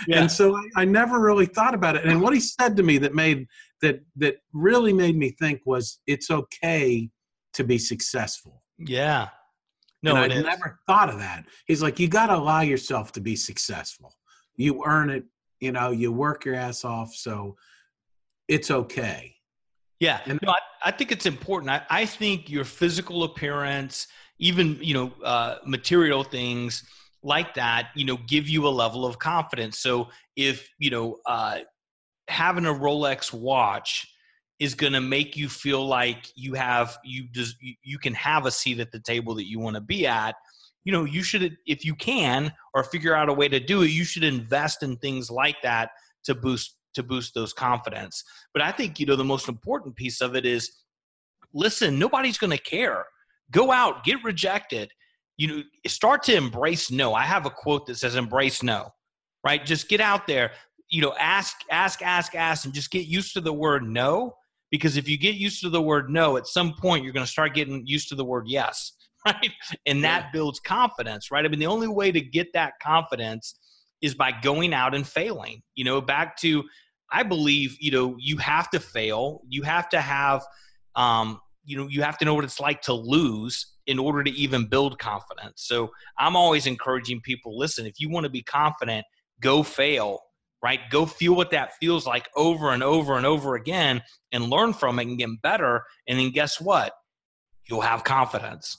yeah. 0.07 0.21
And 0.21 0.31
so 0.31 0.57
I, 0.57 0.83
I 0.83 0.85
never 0.85 1.21
really 1.21 1.47
thought 1.47 1.75
about 1.75 1.97
it. 1.97 2.05
And 2.05 2.21
what 2.21 2.35
he 2.35 2.41
said 2.41 2.77
to 2.77 2.83
me 2.83 2.99
that 2.99 3.15
made, 3.15 3.47
that, 3.81 4.01
that 4.17 4.37
really 4.53 4.93
made 4.93 5.17
me 5.17 5.31
think 5.39 5.61
was, 5.65 6.01
It's 6.07 6.31
okay 6.31 7.09
to 7.55 7.65
be 7.65 7.79
successful. 7.79 8.63
Yeah. 8.79 9.29
No, 10.03 10.15
I 10.15 10.29
never 10.29 10.79
thought 10.87 11.09
of 11.09 11.19
that. 11.19 11.45
He's 11.67 11.83
like, 11.83 11.99
You 11.99 12.09
got 12.09 12.27
to 12.27 12.37
allow 12.37 12.61
yourself 12.61 13.11
to 13.13 13.21
be 13.23 13.37
successful. 13.37 14.15
You 14.57 14.83
earn 14.85 15.09
it 15.09 15.25
you 15.61 15.73
know 15.73 15.91
you 15.91 16.13
work 16.13 16.45
your 16.45 16.55
ass 16.55 16.85
off 16.85 17.15
so 17.15 17.57
it's 18.49 18.71
okay. 18.71 19.35
Yeah 20.01 20.21
and 20.27 20.39
no, 20.43 20.53
I, 20.53 20.59
I, 20.87 20.91
think 20.93 21.13
it's 21.13 21.27
important. 21.27 21.71
I, 21.71 21.83
I 21.91 22.07
think 22.07 22.49
your 22.49 22.65
physical 22.65 23.25
appearance 23.25 24.07
even 24.39 24.79
you 24.81 24.95
know 24.95 25.13
uh, 25.25 25.57
material 25.67 26.23
things 26.23 26.85
like 27.23 27.53
that 27.55 27.89
you 27.95 28.05
know 28.05 28.17
give 28.29 28.49
you 28.49 28.67
a 28.67 28.71
level 28.71 29.05
of 29.05 29.19
confidence. 29.19 29.79
So 29.79 30.09
if 30.37 30.69
you 30.79 30.91
know 30.91 31.19
uh, 31.27 31.59
having 32.29 32.67
a 32.67 32.73
rolex 32.73 33.33
watch 33.33 34.07
is 34.59 34.75
going 34.75 34.93
to 34.93 35.01
make 35.01 35.37
you 35.37 35.49
feel 35.49 35.87
like 35.87 36.27
you 36.35 36.55
have 36.55 36.99
you 37.05 37.29
just 37.33 37.57
you 37.61 37.99
can 37.99 38.15
have 38.15 38.47
a 38.47 38.51
seat 38.51 38.81
at 38.81 38.91
the 38.93 39.01
table 39.01 39.35
that 39.35 39.49
you 39.49 39.59
want 39.59 39.75
to 39.75 39.81
be 39.81 40.07
at 40.07 40.35
you 40.85 40.93
know 40.93 41.05
you 41.05 41.23
should 41.23 41.57
if 41.67 41.85
you 41.85 41.95
can 41.95 42.53
or 42.75 42.85
figure 42.85 43.15
out 43.15 43.29
a 43.29 43.33
way 43.33 43.49
to 43.49 43.61
do 43.61 43.83
it 43.83 43.91
you 43.91 44.05
should 44.05 44.25
invest 44.25 44.83
in 44.83 44.97
things 44.97 45.31
like 45.31 45.57
that 45.63 45.91
to 46.25 46.35
boost 46.35 46.77
to 46.95 47.03
boost 47.03 47.35
those 47.35 47.53
confidence. 47.53 48.25
But 48.53 48.63
i 48.63 48.73
think 48.73 48.99
you 48.99 49.07
know 49.07 49.17
the 49.17 49.25
most 49.25 49.49
important 49.49 49.97
piece 49.97 50.21
of 50.21 50.37
it 50.37 50.47
is 50.47 50.71
listen 51.53 51.99
nobody's 51.99 52.39
going 52.39 52.57
to 52.57 52.63
care. 52.63 53.07
Go 53.51 53.71
out 53.73 54.05
get 54.05 54.23
rejected. 54.25 54.91
You 55.37 55.49
know 55.49 55.63
start 55.87 56.23
to 56.25 56.35
embrace 56.35 56.91
no. 56.91 57.15
I 57.15 57.23
have 57.23 57.47
a 57.47 57.51
quote 57.51 57.87
that 57.87 57.97
says 57.97 58.17
embrace 58.17 58.63
no 58.63 58.93
right? 59.45 59.65
Just 59.65 59.89
get 59.89 60.01
out 60.01 60.27
there. 60.27 60.53
You 60.91 61.03
know 61.03 61.15
ask 61.19 61.57
ask 61.71 62.03
ask 62.03 62.35
ask 62.35 62.65
and 62.65 62.75
just 62.75 62.91
get 62.91 63.07
used 63.07 63.35
to 63.35 63.41
the 63.41 63.53
word 63.53 63.83
no 63.83 64.35
because 64.71 64.97
if 64.97 65.09
you 65.09 65.19
get 65.19 65.35
used 65.35 65.61
to 65.63 65.69
the 65.69 65.83
word 65.83 66.09
no 66.09 66.39
at 66.39 66.47
some 66.47 66.73
point 66.75 67.05
you're 67.05 67.13
going 67.13 67.27
to 67.27 67.31
start 67.31 67.55
getting 67.55 67.87
used 67.87 68.09
to 68.09 68.15
the 68.15 68.25
word 68.25 68.45
yes 68.47 68.93
right 69.27 69.51
and 69.87 70.05
that 70.05 70.25
yeah. 70.25 70.31
builds 70.33 70.61
confidence 70.61 71.31
right 71.31 71.45
i 71.45 71.49
mean 71.49 71.59
the 71.59 71.67
only 71.67 71.89
way 71.89 72.13
to 72.13 72.21
get 72.21 72.53
that 72.53 72.75
confidence 72.83 73.55
is 74.01 74.15
by 74.15 74.33
going 74.43 74.73
out 74.73 74.95
and 74.95 75.07
failing 75.07 75.61
you 75.75 75.85
know 75.85 76.01
back 76.01 76.37
to 76.37 76.63
i 77.11 77.23
believe 77.23 77.77
you 77.81 77.91
know 77.91 78.17
you 78.19 78.37
have 78.37 78.71
to 78.71 78.79
fail 78.79 79.41
you 79.49 79.63
have 79.63 79.89
to 79.89 80.01
have 80.01 80.43
um 80.95 81.41
you 81.65 81.77
know 81.77 81.89
you 81.89 82.03
have 82.03 82.17
to 82.17 82.25
know 82.25 82.35
what 82.35 82.45
it's 82.45 82.61
like 82.61 82.81
to 82.81 82.93
lose 82.93 83.75
in 83.87 83.99
order 83.99 84.23
to 84.23 84.31
even 84.31 84.67
build 84.67 84.99
confidence 84.99 85.55
so 85.57 85.91
i'm 86.19 86.37
always 86.37 86.67
encouraging 86.67 87.21
people 87.21 87.59
listen 87.59 87.87
if 87.87 87.95
you 87.99 88.09
want 88.09 88.25
to 88.25 88.31
be 88.31 88.43
confident 88.43 89.05
go 89.41 89.63
fail 89.63 90.21
right? 90.63 90.81
Go 90.91 91.07
feel 91.07 91.35
what 91.35 91.51
that 91.51 91.75
feels 91.75 92.07
like 92.07 92.29
over 92.35 92.71
and 92.71 92.83
over 92.83 93.17
and 93.17 93.27
over 93.27 93.55
again 93.55 94.03
and 94.33 94.51
learn 94.51 94.73
from 94.73 94.99
it 94.99 95.07
and 95.07 95.19
get 95.19 95.31
better. 95.43 95.85
And 96.07 96.19
then 96.19 96.31
guess 96.31 96.61
what? 96.61 96.93
You'll 97.69 97.83
have 97.83 98.05
confidence. 98.05 98.77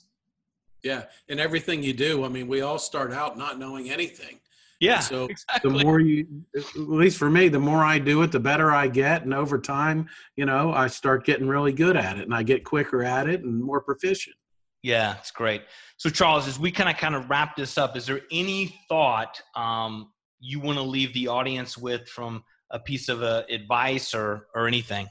Yeah. 0.83 1.03
And 1.27 1.39
everything 1.39 1.83
you 1.83 1.93
do, 1.93 2.23
I 2.23 2.29
mean, 2.29 2.47
we 2.47 2.61
all 2.61 2.79
start 2.79 3.11
out 3.11 3.37
not 3.37 3.59
knowing 3.59 3.89
anything. 3.89 4.39
Yeah. 4.79 4.95
And 4.95 5.03
so 5.03 5.25
exactly. 5.29 5.71
the 5.71 5.83
more 5.83 5.99
you, 5.99 6.27
at 6.55 6.63
least 6.77 7.17
for 7.17 7.29
me, 7.29 7.49
the 7.49 7.59
more 7.59 7.83
I 7.83 7.99
do 7.99 8.21
it, 8.21 8.31
the 8.31 8.39
better 8.39 8.71
I 8.71 8.87
get. 8.87 9.23
And 9.23 9.33
over 9.33 9.59
time, 9.59 10.07
you 10.35 10.45
know, 10.45 10.73
I 10.73 10.87
start 10.87 11.25
getting 11.25 11.47
really 11.47 11.73
good 11.73 11.97
at 11.97 12.17
it 12.17 12.23
and 12.23 12.33
I 12.33 12.43
get 12.43 12.63
quicker 12.63 13.03
at 13.03 13.27
it 13.27 13.43
and 13.43 13.61
more 13.61 13.81
proficient. 13.81 14.35
Yeah, 14.81 15.17
it's 15.17 15.31
great. 15.31 15.63
So, 15.97 16.09
Charles, 16.09 16.47
as 16.47 16.57
we 16.57 16.71
kind 16.71 16.89
of 16.89 16.95
kind 16.95 17.13
of 17.13 17.29
wrap 17.29 17.57
this 17.57 17.77
up, 17.77 17.97
is 17.97 18.05
there 18.05 18.21
any 18.31 18.79
thought 18.87 19.41
um, 19.53 20.11
you 20.39 20.61
want 20.61 20.77
to 20.77 20.83
leave 20.83 21.13
the 21.13 21.27
audience 21.27 21.77
with 21.77 22.07
from 22.07 22.45
a 22.71 22.79
piece 22.79 23.09
of 23.09 23.21
uh, 23.21 23.43
advice 23.49 24.13
or 24.13 24.47
or 24.55 24.67
anything? 24.67 25.09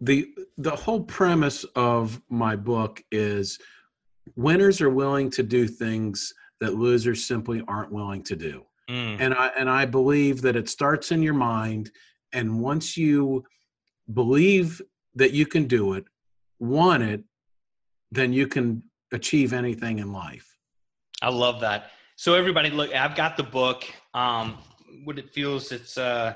The 0.00 0.28
the 0.58 0.76
whole 0.76 1.02
premise 1.02 1.64
of 1.74 2.20
my 2.28 2.56
book 2.56 3.02
is 3.10 3.58
winners 4.34 4.80
are 4.80 4.90
willing 4.90 5.30
to 5.30 5.42
do 5.42 5.66
things 5.66 6.34
that 6.60 6.74
losers 6.74 7.24
simply 7.24 7.62
aren't 7.66 7.92
willing 7.92 8.22
to 8.24 8.36
do. 8.36 8.64
Mm. 8.90 9.16
And 9.20 9.34
I 9.34 9.48
and 9.58 9.70
I 9.70 9.86
believe 9.86 10.42
that 10.42 10.56
it 10.56 10.68
starts 10.68 11.12
in 11.12 11.22
your 11.22 11.34
mind 11.34 11.90
and 12.32 12.60
once 12.60 12.96
you 12.96 13.44
believe 14.12 14.82
that 15.14 15.32
you 15.32 15.46
can 15.46 15.64
do 15.66 15.94
it, 15.94 16.04
want 16.58 17.02
it, 17.02 17.24
then 18.10 18.32
you 18.32 18.46
can 18.46 18.82
achieve 19.12 19.52
anything 19.52 19.98
in 19.98 20.12
life. 20.12 20.56
I 21.22 21.30
love 21.30 21.60
that. 21.60 21.90
So 22.16 22.34
everybody, 22.34 22.70
look, 22.70 22.94
I've 22.94 23.14
got 23.14 23.36
the 23.36 23.42
book. 23.42 23.84
Um, 24.14 24.58
what 25.04 25.18
it 25.18 25.30
feels, 25.32 25.72
it's 25.72 25.98
uh, 25.98 26.34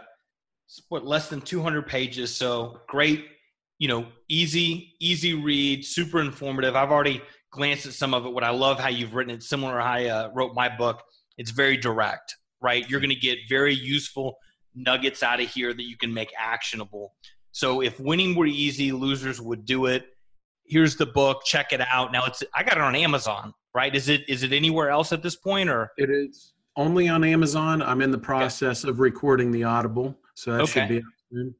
what 0.88 1.06
less 1.06 1.28
than 1.28 1.40
200 1.40 1.86
pages. 1.86 2.34
So 2.34 2.80
great, 2.86 3.26
you 3.80 3.88
know, 3.88 4.06
easy, 4.28 4.94
easy 5.00 5.34
read, 5.34 5.84
super 5.84 6.20
informative. 6.20 6.76
I've 6.76 6.92
already 6.92 7.20
glanced 7.50 7.86
at 7.86 7.94
some 7.94 8.14
of 8.14 8.24
it. 8.24 8.32
What 8.32 8.44
I 8.44 8.50
love 8.50 8.78
how 8.78 8.90
you've 8.90 9.14
written 9.14 9.34
it, 9.34 9.42
similar 9.42 9.80
how 9.80 9.92
I 9.92 10.04
uh, 10.06 10.30
wrote 10.32 10.54
my 10.54 10.68
book. 10.68 11.02
It's 11.36 11.50
very 11.50 11.76
direct, 11.76 12.36
right? 12.60 12.88
You're 12.88 13.00
going 13.00 13.10
to 13.10 13.16
get 13.16 13.38
very 13.48 13.74
useful 13.74 14.36
nuggets 14.76 15.24
out 15.24 15.40
of 15.40 15.48
here 15.48 15.74
that 15.74 15.82
you 15.82 15.96
can 15.96 16.14
make 16.14 16.32
actionable. 16.38 17.14
So 17.50 17.80
if 17.80 17.98
winning 17.98 18.36
were 18.36 18.46
easy, 18.46 18.92
losers 18.92 19.40
would 19.40 19.64
do 19.64 19.86
it. 19.86 20.04
Here's 20.64 20.94
the 20.94 21.06
book. 21.06 21.42
Check 21.44 21.72
it 21.72 21.80
out. 21.92 22.12
Now 22.12 22.26
it's 22.26 22.44
I 22.54 22.62
got 22.62 22.76
it 22.76 22.82
on 22.82 22.94
Amazon 22.94 23.52
right? 23.74 23.94
Is 23.94 24.08
it 24.08 24.28
is 24.28 24.42
it 24.42 24.52
anywhere 24.52 24.90
else 24.90 25.12
at 25.12 25.22
this 25.22 25.36
point 25.36 25.70
or 25.70 25.92
it 25.96 26.10
is 26.10 26.54
only 26.76 27.08
on 27.08 27.24
Amazon. 27.24 27.82
I'm 27.82 28.00
in 28.00 28.10
the 28.10 28.18
process 28.18 28.84
okay. 28.84 28.90
of 28.90 29.00
recording 29.00 29.50
the 29.50 29.64
Audible, 29.64 30.16
so 30.34 30.52
that 30.52 30.62
okay. 30.62 30.72
should 30.72 30.88
be 30.88 31.02
soon. 31.32 31.54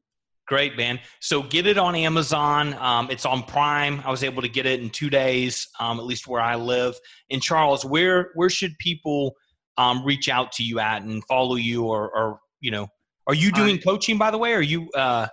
Great, 0.51 0.75
man. 0.75 0.99
So 1.21 1.43
get 1.43 1.65
it 1.65 1.77
on 1.77 1.95
Amazon. 1.95 2.73
Um, 2.73 3.09
it's 3.09 3.25
on 3.25 3.43
Prime. 3.43 4.01
I 4.03 4.11
was 4.11 4.21
able 4.21 4.41
to 4.41 4.49
get 4.49 4.65
it 4.65 4.81
in 4.81 4.89
two 4.89 5.09
days, 5.09 5.69
um, 5.79 5.97
at 5.97 6.05
least 6.05 6.27
where 6.27 6.41
I 6.41 6.55
live. 6.55 6.93
And 7.29 7.41
Charles, 7.41 7.85
where 7.85 8.31
where 8.35 8.49
should 8.49 8.77
people 8.77 9.37
um, 9.77 10.03
reach 10.03 10.27
out 10.27 10.51
to 10.51 10.63
you 10.63 10.79
at 10.79 11.03
and 11.03 11.23
follow 11.23 11.55
you, 11.55 11.85
or, 11.85 12.13
or 12.13 12.41
you 12.59 12.69
know, 12.69 12.89
are 13.27 13.33
you 13.33 13.53
doing 13.53 13.77
I, 13.77 13.81
coaching 13.81 14.17
by 14.17 14.29
the 14.29 14.37
way? 14.37 14.51
Are 14.51 14.61
you 14.61 14.89
uh, 14.93 15.25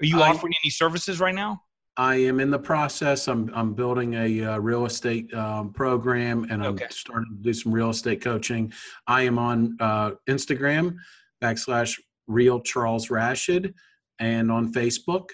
are 0.00 0.06
you 0.06 0.22
I, 0.22 0.28
offering 0.28 0.52
any 0.62 0.70
services 0.70 1.18
right 1.18 1.34
now? 1.34 1.60
I 1.96 2.14
am 2.14 2.38
in 2.38 2.52
the 2.52 2.60
process. 2.60 3.26
I'm 3.26 3.50
I'm 3.56 3.74
building 3.74 4.14
a 4.14 4.44
uh, 4.44 4.58
real 4.58 4.86
estate 4.86 5.34
um, 5.34 5.72
program, 5.72 6.46
and 6.50 6.62
I'm 6.62 6.74
okay. 6.74 6.86
starting 6.90 7.36
to 7.36 7.42
do 7.42 7.52
some 7.52 7.72
real 7.72 7.90
estate 7.90 8.20
coaching. 8.20 8.72
I 9.08 9.22
am 9.22 9.40
on 9.40 9.76
uh, 9.80 10.12
Instagram 10.28 10.94
backslash 11.42 11.98
real 12.28 12.60
Charles 12.60 13.10
Rashid, 13.10 13.74
and 14.18 14.50
on 14.50 14.72
Facebook. 14.72 15.28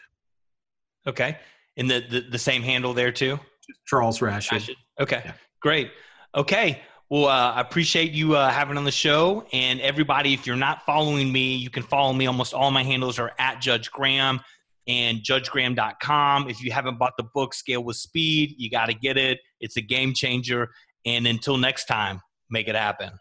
Okay, 1.07 1.38
and 1.77 1.91
the 1.91 2.05
the, 2.09 2.21
the 2.31 2.38
same 2.38 2.62
handle 2.62 2.95
there 2.95 3.12
too. 3.12 3.38
Charles 3.87 4.21
Rashid. 4.23 4.53
Rashid. 4.53 4.77
Okay, 5.01 5.23
yeah. 5.25 5.33
great. 5.62 5.91
Okay. 6.35 6.83
Well, 7.11 7.25
uh, 7.25 7.53
I 7.53 7.62
appreciate 7.62 8.12
you 8.12 8.37
uh, 8.37 8.51
having 8.51 8.77
on 8.77 8.85
the 8.85 8.91
show. 8.91 9.47
And 9.55 9.81
everybody, 9.81 10.35
if 10.35 10.47
you're 10.47 10.57
not 10.57 10.85
following 10.85 11.33
me, 11.33 11.55
you 11.55 11.71
can 11.71 11.83
follow 11.83 12.12
me. 12.12 12.27
Almost 12.27 12.53
all 12.53 12.71
my 12.71 12.83
handles 12.83 13.19
are 13.19 13.33
at 13.38 13.62
Judge 13.62 13.91
Graham 13.91 14.41
and 14.87 15.19
judgegraham.com. 15.19 16.51
If 16.51 16.62
you 16.62 16.71
haven't 16.71 16.99
bought 16.99 17.14
the 17.17 17.25
book, 17.35 17.55
Scale 17.55 17.83
with 17.83 17.97
Speed, 17.97 18.55
you 18.59 18.71
got 18.71 18.87
to 18.87 18.95
get 18.95 19.17
it. 19.17 19.38
It's 19.61 19.77
a 19.77 19.81
game 19.81 20.12
changer. 20.14 20.69
And 21.07 21.27
until 21.27 21.57
next 21.57 21.87
time, 21.87 22.21
make 22.51 22.69
it 22.69 22.75
happen. 22.75 23.12